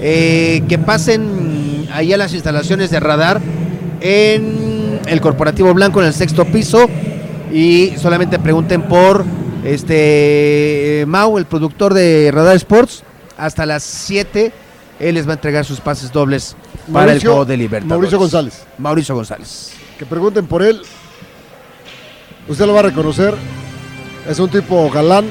eh, 0.02 0.64
que 0.70 0.78
pasen 0.78 1.88
ahí 1.92 2.14
a 2.14 2.18
las 2.18 2.34
instalaciones 2.34 2.92
de 2.92 3.00
radar 3.00 3.42
en 4.02 5.00
el 5.06 5.22
Corporativo 5.22 5.74
Blanco 5.74 6.02
en 6.02 6.08
el 6.08 6.14
sexto 6.14 6.46
piso 6.46 6.88
y 7.52 7.94
solamente 7.98 8.40
pregunten 8.40 8.84
por 8.84 9.26
este 9.64 11.06
Mau, 11.08 11.38
el 11.38 11.46
productor 11.46 11.94
de 11.94 12.32
Radar 12.34 12.56
Sports, 12.56 13.04
hasta 13.38 13.66
las 13.66 13.84
7 13.84 14.52
él 15.00 15.16
les 15.16 15.28
va 15.28 15.32
a 15.32 15.36
entregar 15.36 15.66
sus 15.66 15.80
pases 15.80 16.12
dobles 16.12 16.56
para 16.92 17.12
el 17.12 17.22
juego 17.22 17.46
de 17.46 17.58
Libertadores. 17.58 17.90
Mauricio 17.90 18.20
González. 18.20 18.66
Mauricio 18.78 19.16
González. 19.16 19.74
Que 20.00 20.06
pregunten 20.06 20.48
por 20.48 20.64
él. 20.64 20.82
Usted 22.48 22.66
lo 22.66 22.74
va 22.74 22.80
a 22.80 22.84
reconocer. 22.84 23.34
Es 24.30 24.40
un 24.40 24.50
tipo 24.50 24.90
galán, 24.90 25.26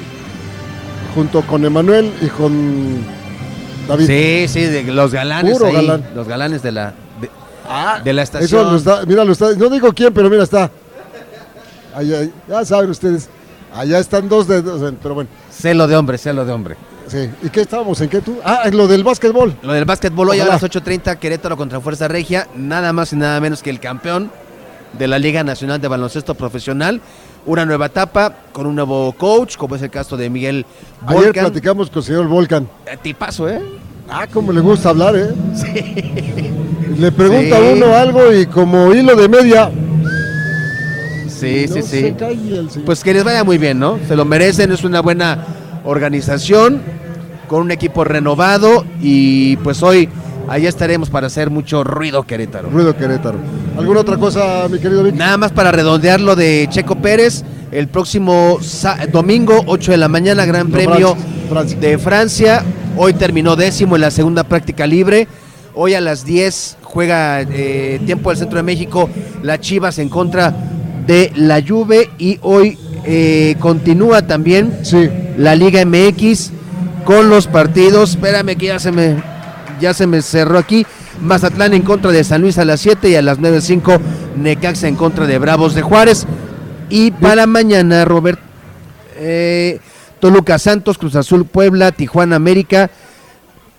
junto 1.15 1.43
con 1.43 1.65
Emanuel 1.65 2.13
y 2.21 2.27
con 2.27 3.05
David. 3.89 4.07
Sí, 4.07 4.49
sí, 4.49 4.61
de 4.67 4.83
los 4.85 5.13
galanes. 5.13 5.53
Puro 5.53 5.67
ahí, 5.67 5.75
galán. 5.75 6.05
Los 6.15 6.29
galanes 6.29 6.63
de 6.63 6.73
la, 6.73 6.95
Ah, 7.67 8.01
de 8.03 8.13
la 8.13 8.23
Eso 8.23 8.37
estación. 8.39 8.71
lo 8.71 8.77
está, 8.77 9.05
mira, 9.07 9.25
lo 9.25 9.33
está, 9.33 9.53
no 9.55 9.69
digo 9.71 9.93
quién, 9.93 10.13
pero 10.13 10.29
mira, 10.31 10.43
está. 10.45 10.71
Ahí, 11.95 12.13
ahí, 12.13 12.33
ya 12.49 12.65
saben 12.65 12.91
ustedes. 12.91 13.29
Allá 13.75 13.99
están 13.99 14.29
dos 14.29 14.47
dedos, 14.47 14.93
pero 15.03 15.15
bueno. 15.15 15.31
Celo 15.51 15.87
de 15.87 15.97
hombre, 15.97 16.19
celo 16.19 16.45
de 16.45 16.53
hombre. 16.53 16.77
Sí. 17.07 17.29
¿Y 17.43 17.51
qué 17.51 17.63
estábamos? 17.63 18.01
¿En 18.01 18.09
qué 18.09 18.21
tú? 18.21 18.39
Ah, 18.45 18.63
en 18.65 18.77
lo 18.77 18.87
del 18.87 19.05
básquetbol. 19.05 19.55
Lo 19.63 19.73
del 19.73 19.85
básquetbol 19.85 20.31
hoy 20.31 20.41
a 20.41 20.47
las 20.47 20.63
8.30, 20.63 21.19
Querétaro 21.19 21.57
contra 21.57 21.81
Fuerza 21.81 22.09
Regia, 22.09 22.49
nada 22.57 22.93
más 22.93 23.13
y 23.13 23.17
nada 23.17 23.41
menos 23.41 23.63
que 23.63 23.71
el 23.71 23.81
campeón 23.81 24.31
de 24.99 25.09
la 25.09 25.19
Liga 25.19 25.43
Nacional 25.45 25.81
de 25.81 25.89
Baloncesto 25.89 26.35
Profesional. 26.35 27.01
Una 27.47 27.67
nueva 27.67 27.87
etapa 27.87 28.35
con 28.53 28.67
un 28.67 28.75
nuevo 28.75 29.13
coach, 29.13 29.57
como 29.57 29.77
es 29.77 29.83
el 29.83 29.91
caso 29.91 30.17
de 30.17 30.31
Miguel 30.31 30.65
Ayer 31.07 31.25
Volcan. 31.25 31.45
platicamos 31.45 31.91
con 31.91 31.99
el 31.99 32.05
señor 32.05 32.27
Volcan. 32.27 32.67
Eh, 32.87 32.97
Tipazo, 33.03 33.49
¿eh? 33.51 33.61
Ah, 34.09 34.27
como 34.33 34.51
le 34.53 34.61
gusta 34.61 34.91
hablar, 34.91 35.15
¿eh? 35.17 35.35
Le 36.99 37.13
pregunta 37.13 37.57
Sí. 37.57 37.63
uno 37.75 37.95
algo 37.95 38.33
y 38.33 38.47
como 38.47 38.93
hilo 38.95 39.15
de 39.17 39.29
media. 39.29 39.71
Sí, 41.29 41.67
no 41.69 41.75
sí, 41.75 41.83
sí. 41.83 42.15
Pues 42.87 43.03
que 43.03 43.13
les 43.13 43.25
vaya 43.25 43.45
muy 43.45 43.59
bien, 43.59 43.79
¿no? 43.79 43.99
Se 44.09 44.17
lo 44.17 44.25
merecen, 44.25 44.73
es 44.73 44.85
una 44.85 45.01
buena 45.01 45.45
organización, 45.85 46.81
con 47.49 47.63
un 47.63 47.71
equipo 47.71 48.05
renovado 48.05 48.85
y 49.03 49.57
pues 49.59 49.83
hoy 49.83 50.09
allá 50.49 50.69
estaremos 50.69 51.11
para 51.11 51.27
hacer 51.27 51.51
mucho 51.51 51.85
ruido 51.85 52.23
Querétaro. 52.23 52.71
Ruido 52.71 52.97
Querétaro. 52.97 53.39
¿Alguna 53.77 54.01
otra 54.01 54.17
cosa, 54.17 54.67
mi 54.71 54.79
querido 54.79 55.03
Vic? 55.03 55.15
Nada 55.15 55.37
más 55.37 55.53
para 55.53 55.73
redondear 55.73 56.21
lo 56.21 56.37
de 56.37 56.67
Checo 56.71 56.97
Pérez, 56.97 57.45
el 57.73 57.89
próximo 57.89 58.59
domingo, 59.13 59.63
8 59.67 59.91
de 59.91 59.97
la 59.99 60.09
mañana, 60.09 60.47
Gran 60.47 60.69
No, 60.71 60.73
Premio 60.73 61.17
Francia, 61.17 61.49
Francia. 61.51 61.79
de 61.81 61.99
Francia. 61.99 62.65
Hoy 62.97 63.13
terminó 63.15 63.57
décimo 63.57 63.97
en 63.97 64.03
la 64.03 64.11
segunda 64.11 64.45
práctica 64.45 64.87
libre. 64.87 65.27
Hoy 65.75 65.95
a 65.95 66.01
las 66.01 66.25
10 66.25 66.77
juega 66.95 67.43
eh, 67.43 68.01
tiempo 68.07 68.31
del 68.31 68.39
Centro 68.39 68.57
de 68.57 68.63
México 68.63 69.11
la 69.43 69.59
Chivas 69.61 69.99
en 69.99 70.09
contra 70.09 70.55
de 71.07 71.33
la 71.35 71.61
Juve 71.61 72.09
y 72.19 72.39
hoy 72.41 72.79
eh, 73.05 73.57
continúa 73.59 74.23
también 74.23 74.79
Sí. 74.83 75.11
la 75.37 75.57
Liga 75.57 75.85
MX 75.85 76.53
con 77.05 77.29
los 77.29 77.49
partidos. 77.49 78.11
Espérame 78.11 78.57
que 78.57 78.67
ya 78.67 78.79
se 78.79 78.93
me 78.93 79.17
ya 79.81 79.93
se 79.93 80.07
me 80.07 80.23
cerró 80.23 80.57
aquí. 80.59 80.87
Mazatlán 81.21 81.75
en 81.75 81.83
contra 81.83 82.13
de 82.13 82.23
San 82.25 82.41
Luis 82.41 82.59
a 82.59 82.65
las 82.65 82.81
7 82.81 83.11
y 83.11 83.17
a 83.17 83.23
las 83.23 83.39
9.05 83.41 84.01
Necaxa 84.37 84.87
en 84.89 84.95
contra 84.95 85.27
de 85.27 85.39
Bravos 85.39 85.75
de 85.75 85.83
Juárez. 85.83 86.27
Y 86.91 87.11
para 87.11 87.47
mañana, 87.47 88.05
Robert, 88.05 88.39
eh, 89.17 89.81
Toluca 90.21 90.59
Santos, 90.59 90.97
Cruz 90.97 91.17
Azul 91.17 91.45
Puebla, 91.45 91.93
Tijuana 91.93 92.37
América, 92.37 92.91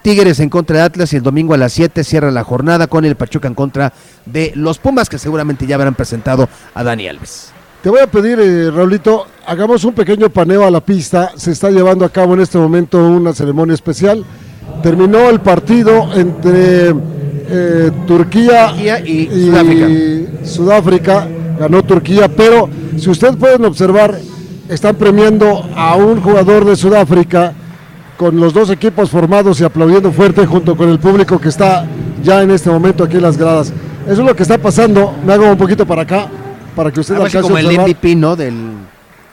Tigres 0.05 0.39
en 0.39 0.49
contra 0.49 0.77
de 0.77 0.83
Atlas 0.83 1.13
y 1.13 1.15
el 1.15 1.23
domingo 1.23 1.55
a 1.55 1.57
las 1.57 1.73
7 1.73 2.03
cierra 2.03 2.29
la 2.29 2.43
jornada 2.43 2.85
con 2.85 3.05
el 3.05 3.15
Pachuca 3.15 3.47
en 3.47 3.55
contra 3.55 3.91
de 4.27 4.51
los 4.53 4.77
Pumas 4.77 5.09
que 5.09 5.17
seguramente 5.17 5.65
ya 5.65 5.73
habrán 5.73 5.95
presentado 5.95 6.47
a 6.75 6.83
Dani 6.83 7.07
Alves. 7.07 7.51
Te 7.81 7.89
voy 7.89 8.01
a 8.01 8.05
pedir, 8.05 8.39
eh, 8.39 8.69
Raulito, 8.69 9.25
hagamos 9.47 9.83
un 9.83 9.95
pequeño 9.95 10.29
paneo 10.29 10.63
a 10.63 10.69
la 10.69 10.81
pista. 10.81 11.31
Se 11.35 11.49
está 11.49 11.71
llevando 11.71 12.05
a 12.05 12.09
cabo 12.09 12.35
en 12.35 12.41
este 12.41 12.59
momento 12.59 13.03
una 13.03 13.33
ceremonia 13.33 13.73
especial. 13.73 14.23
Terminó 14.83 15.27
el 15.27 15.39
partido 15.39 16.13
entre 16.13 16.89
eh, 16.89 17.91
Turquía, 18.05 18.67
Turquía 18.67 18.99
y 18.99 19.27
Sudáfrica. 19.47 20.45
Sudáfrica. 20.45 21.27
Ganó 21.59 21.83
Turquía, 21.83 22.27
pero 22.27 22.69
si 22.95 23.09
ustedes 23.09 23.37
pueden 23.37 23.65
observar, 23.65 24.19
están 24.69 24.97
premiando 24.97 25.67
a 25.75 25.95
un 25.95 26.21
jugador 26.21 26.63
de 26.63 26.75
Sudáfrica 26.75 27.55
con 28.17 28.39
los 28.39 28.53
dos 28.53 28.69
equipos 28.69 29.09
formados 29.09 29.59
y 29.59 29.63
aplaudiendo 29.63 30.11
fuerte 30.11 30.45
junto 30.45 30.75
con 30.75 30.89
el 30.89 30.99
público 30.99 31.39
que 31.39 31.49
está 31.49 31.85
ya 32.23 32.41
en 32.41 32.51
este 32.51 32.69
momento 32.69 33.03
aquí 33.03 33.17
en 33.17 33.23
las 33.23 33.37
gradas. 33.37 33.73
Eso 34.05 34.21
es 34.21 34.27
lo 34.27 34.35
que 34.35 34.43
está 34.43 34.57
pasando. 34.57 35.13
Me 35.25 35.33
hago 35.33 35.49
un 35.49 35.57
poquito 35.57 35.85
para 35.85 36.03
acá 36.03 36.27
para 36.75 36.91
que 36.91 36.99
usted 36.99 37.15
alcance 37.15 37.41
como 37.41 37.57
el. 37.57 37.79
MVP, 37.79 38.15
¿no? 38.15 38.35
Del, 38.35 38.53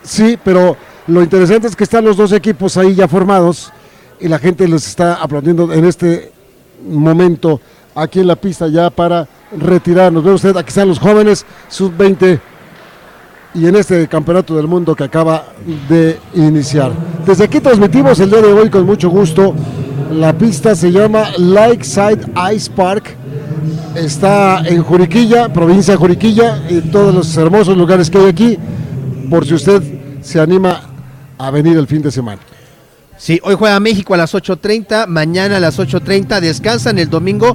Sí, 0.02 0.38
pero 0.42 0.76
lo 1.06 1.22
interesante 1.22 1.68
es 1.68 1.76
que 1.76 1.84
están 1.84 2.04
los 2.04 2.16
dos 2.16 2.32
equipos 2.32 2.76
ahí 2.76 2.94
ya 2.94 3.06
formados 3.06 3.72
y 4.20 4.28
la 4.28 4.38
gente 4.38 4.66
les 4.66 4.86
está 4.86 5.14
aplaudiendo 5.14 5.72
en 5.72 5.84
este 5.84 6.32
momento 6.88 7.60
aquí 7.94 8.20
en 8.20 8.26
la 8.26 8.36
pista 8.36 8.68
ya 8.68 8.90
para 8.90 9.28
retirarnos. 9.56 10.24
Ve 10.24 10.32
usted, 10.32 10.56
aquí 10.56 10.68
están 10.68 10.88
los 10.88 10.98
jóvenes, 10.98 11.46
sub-20 11.68 12.40
y 13.54 13.66
en 13.66 13.76
este 13.76 14.08
campeonato 14.08 14.56
del 14.56 14.66
mundo 14.66 14.94
que 14.94 15.04
acaba 15.04 15.44
de 15.88 16.18
iniciar. 16.34 16.92
Desde 17.26 17.44
aquí 17.44 17.60
transmitimos 17.60 18.18
el 18.20 18.30
día 18.30 18.40
de 18.40 18.52
hoy 18.52 18.70
con 18.70 18.86
mucho 18.86 19.10
gusto. 19.10 19.54
La 20.10 20.32
pista 20.36 20.74
se 20.74 20.90
llama 20.90 21.30
Lakeside 21.38 22.26
Ice 22.54 22.70
Park. 22.70 23.16
Está 23.94 24.66
en 24.66 24.82
Juriquilla, 24.82 25.52
provincia 25.52 25.94
de 25.94 25.98
Juriquilla, 25.98 26.62
y 26.68 26.80
todos 26.80 27.14
los 27.14 27.36
hermosos 27.36 27.76
lugares 27.76 28.10
que 28.10 28.18
hay 28.18 28.26
aquí, 28.26 28.58
por 29.28 29.46
si 29.46 29.54
usted 29.54 29.82
se 30.22 30.40
anima 30.40 30.80
a 31.38 31.50
venir 31.50 31.76
el 31.76 31.86
fin 31.86 32.00
de 32.00 32.10
semana. 32.10 32.40
Sí, 33.18 33.38
hoy 33.44 33.54
juega 33.54 33.78
México 33.80 34.14
a 34.14 34.16
las 34.16 34.34
8.30, 34.34 35.06
mañana 35.06 35.58
a 35.58 35.60
las 35.60 35.78
8.30, 35.78 36.40
descansan 36.40 36.98
el 36.98 37.08
domingo. 37.08 37.54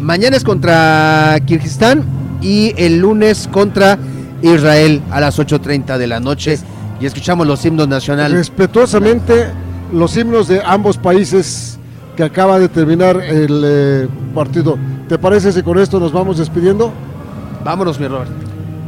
Mañana 0.00 0.36
es 0.36 0.44
contra 0.44 1.38
Kirguistán 1.46 2.04
y 2.42 2.74
el 2.76 2.98
lunes 2.98 3.48
contra 3.50 3.98
Israel 4.42 5.02
a 5.10 5.20
las 5.20 5.38
8.30 5.38 5.98
de 5.98 6.06
la 6.06 6.20
noche. 6.20 6.58
Y 7.00 7.06
escuchamos 7.06 7.46
los 7.46 7.64
himnos 7.64 7.88
nacionales. 7.88 8.36
Respetuosamente, 8.36 9.48
los 9.92 10.16
himnos 10.16 10.48
de 10.48 10.62
ambos 10.64 10.96
países 10.96 11.78
que 12.16 12.24
acaba 12.24 12.58
de 12.58 12.68
terminar 12.68 13.20
el 13.20 13.62
eh, 13.64 14.08
partido. 14.34 14.76
¿Te 15.08 15.18
parece 15.18 15.52
si 15.52 15.62
con 15.62 15.78
esto 15.78 16.00
nos 16.00 16.12
vamos 16.12 16.38
despidiendo? 16.38 16.92
Vámonos, 17.64 18.00
mi 18.00 18.08
Robert. 18.08 18.30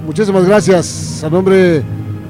Muchísimas 0.04 0.44
gracias 0.44 1.22
a 1.22 1.30
nombre 1.30 1.84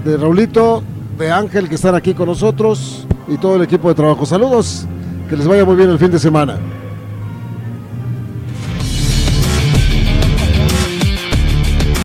de 0.05 0.17
Raulito, 0.19 0.83
de 1.19 1.31
Ángel 1.31 1.69
que 1.69 1.77
están 1.77 1.95
aquí 1.95 2.13
con 2.13 2.27
nosotros 2.27 3.07
y 3.29 3.39
todo 3.39 3.57
el 3.57 3.63
equipo 3.63 3.89
de 3.89 3.95
trabajo. 3.95 4.27
Saludos, 4.27 4.87
que 5.29 5.37
les 5.37 5.47
vaya 5.47 5.65
muy 5.65 5.77
bien 5.77 5.89
el 5.89 5.99
fin 5.99 6.11
de 6.11 6.19
semana. 6.19 6.59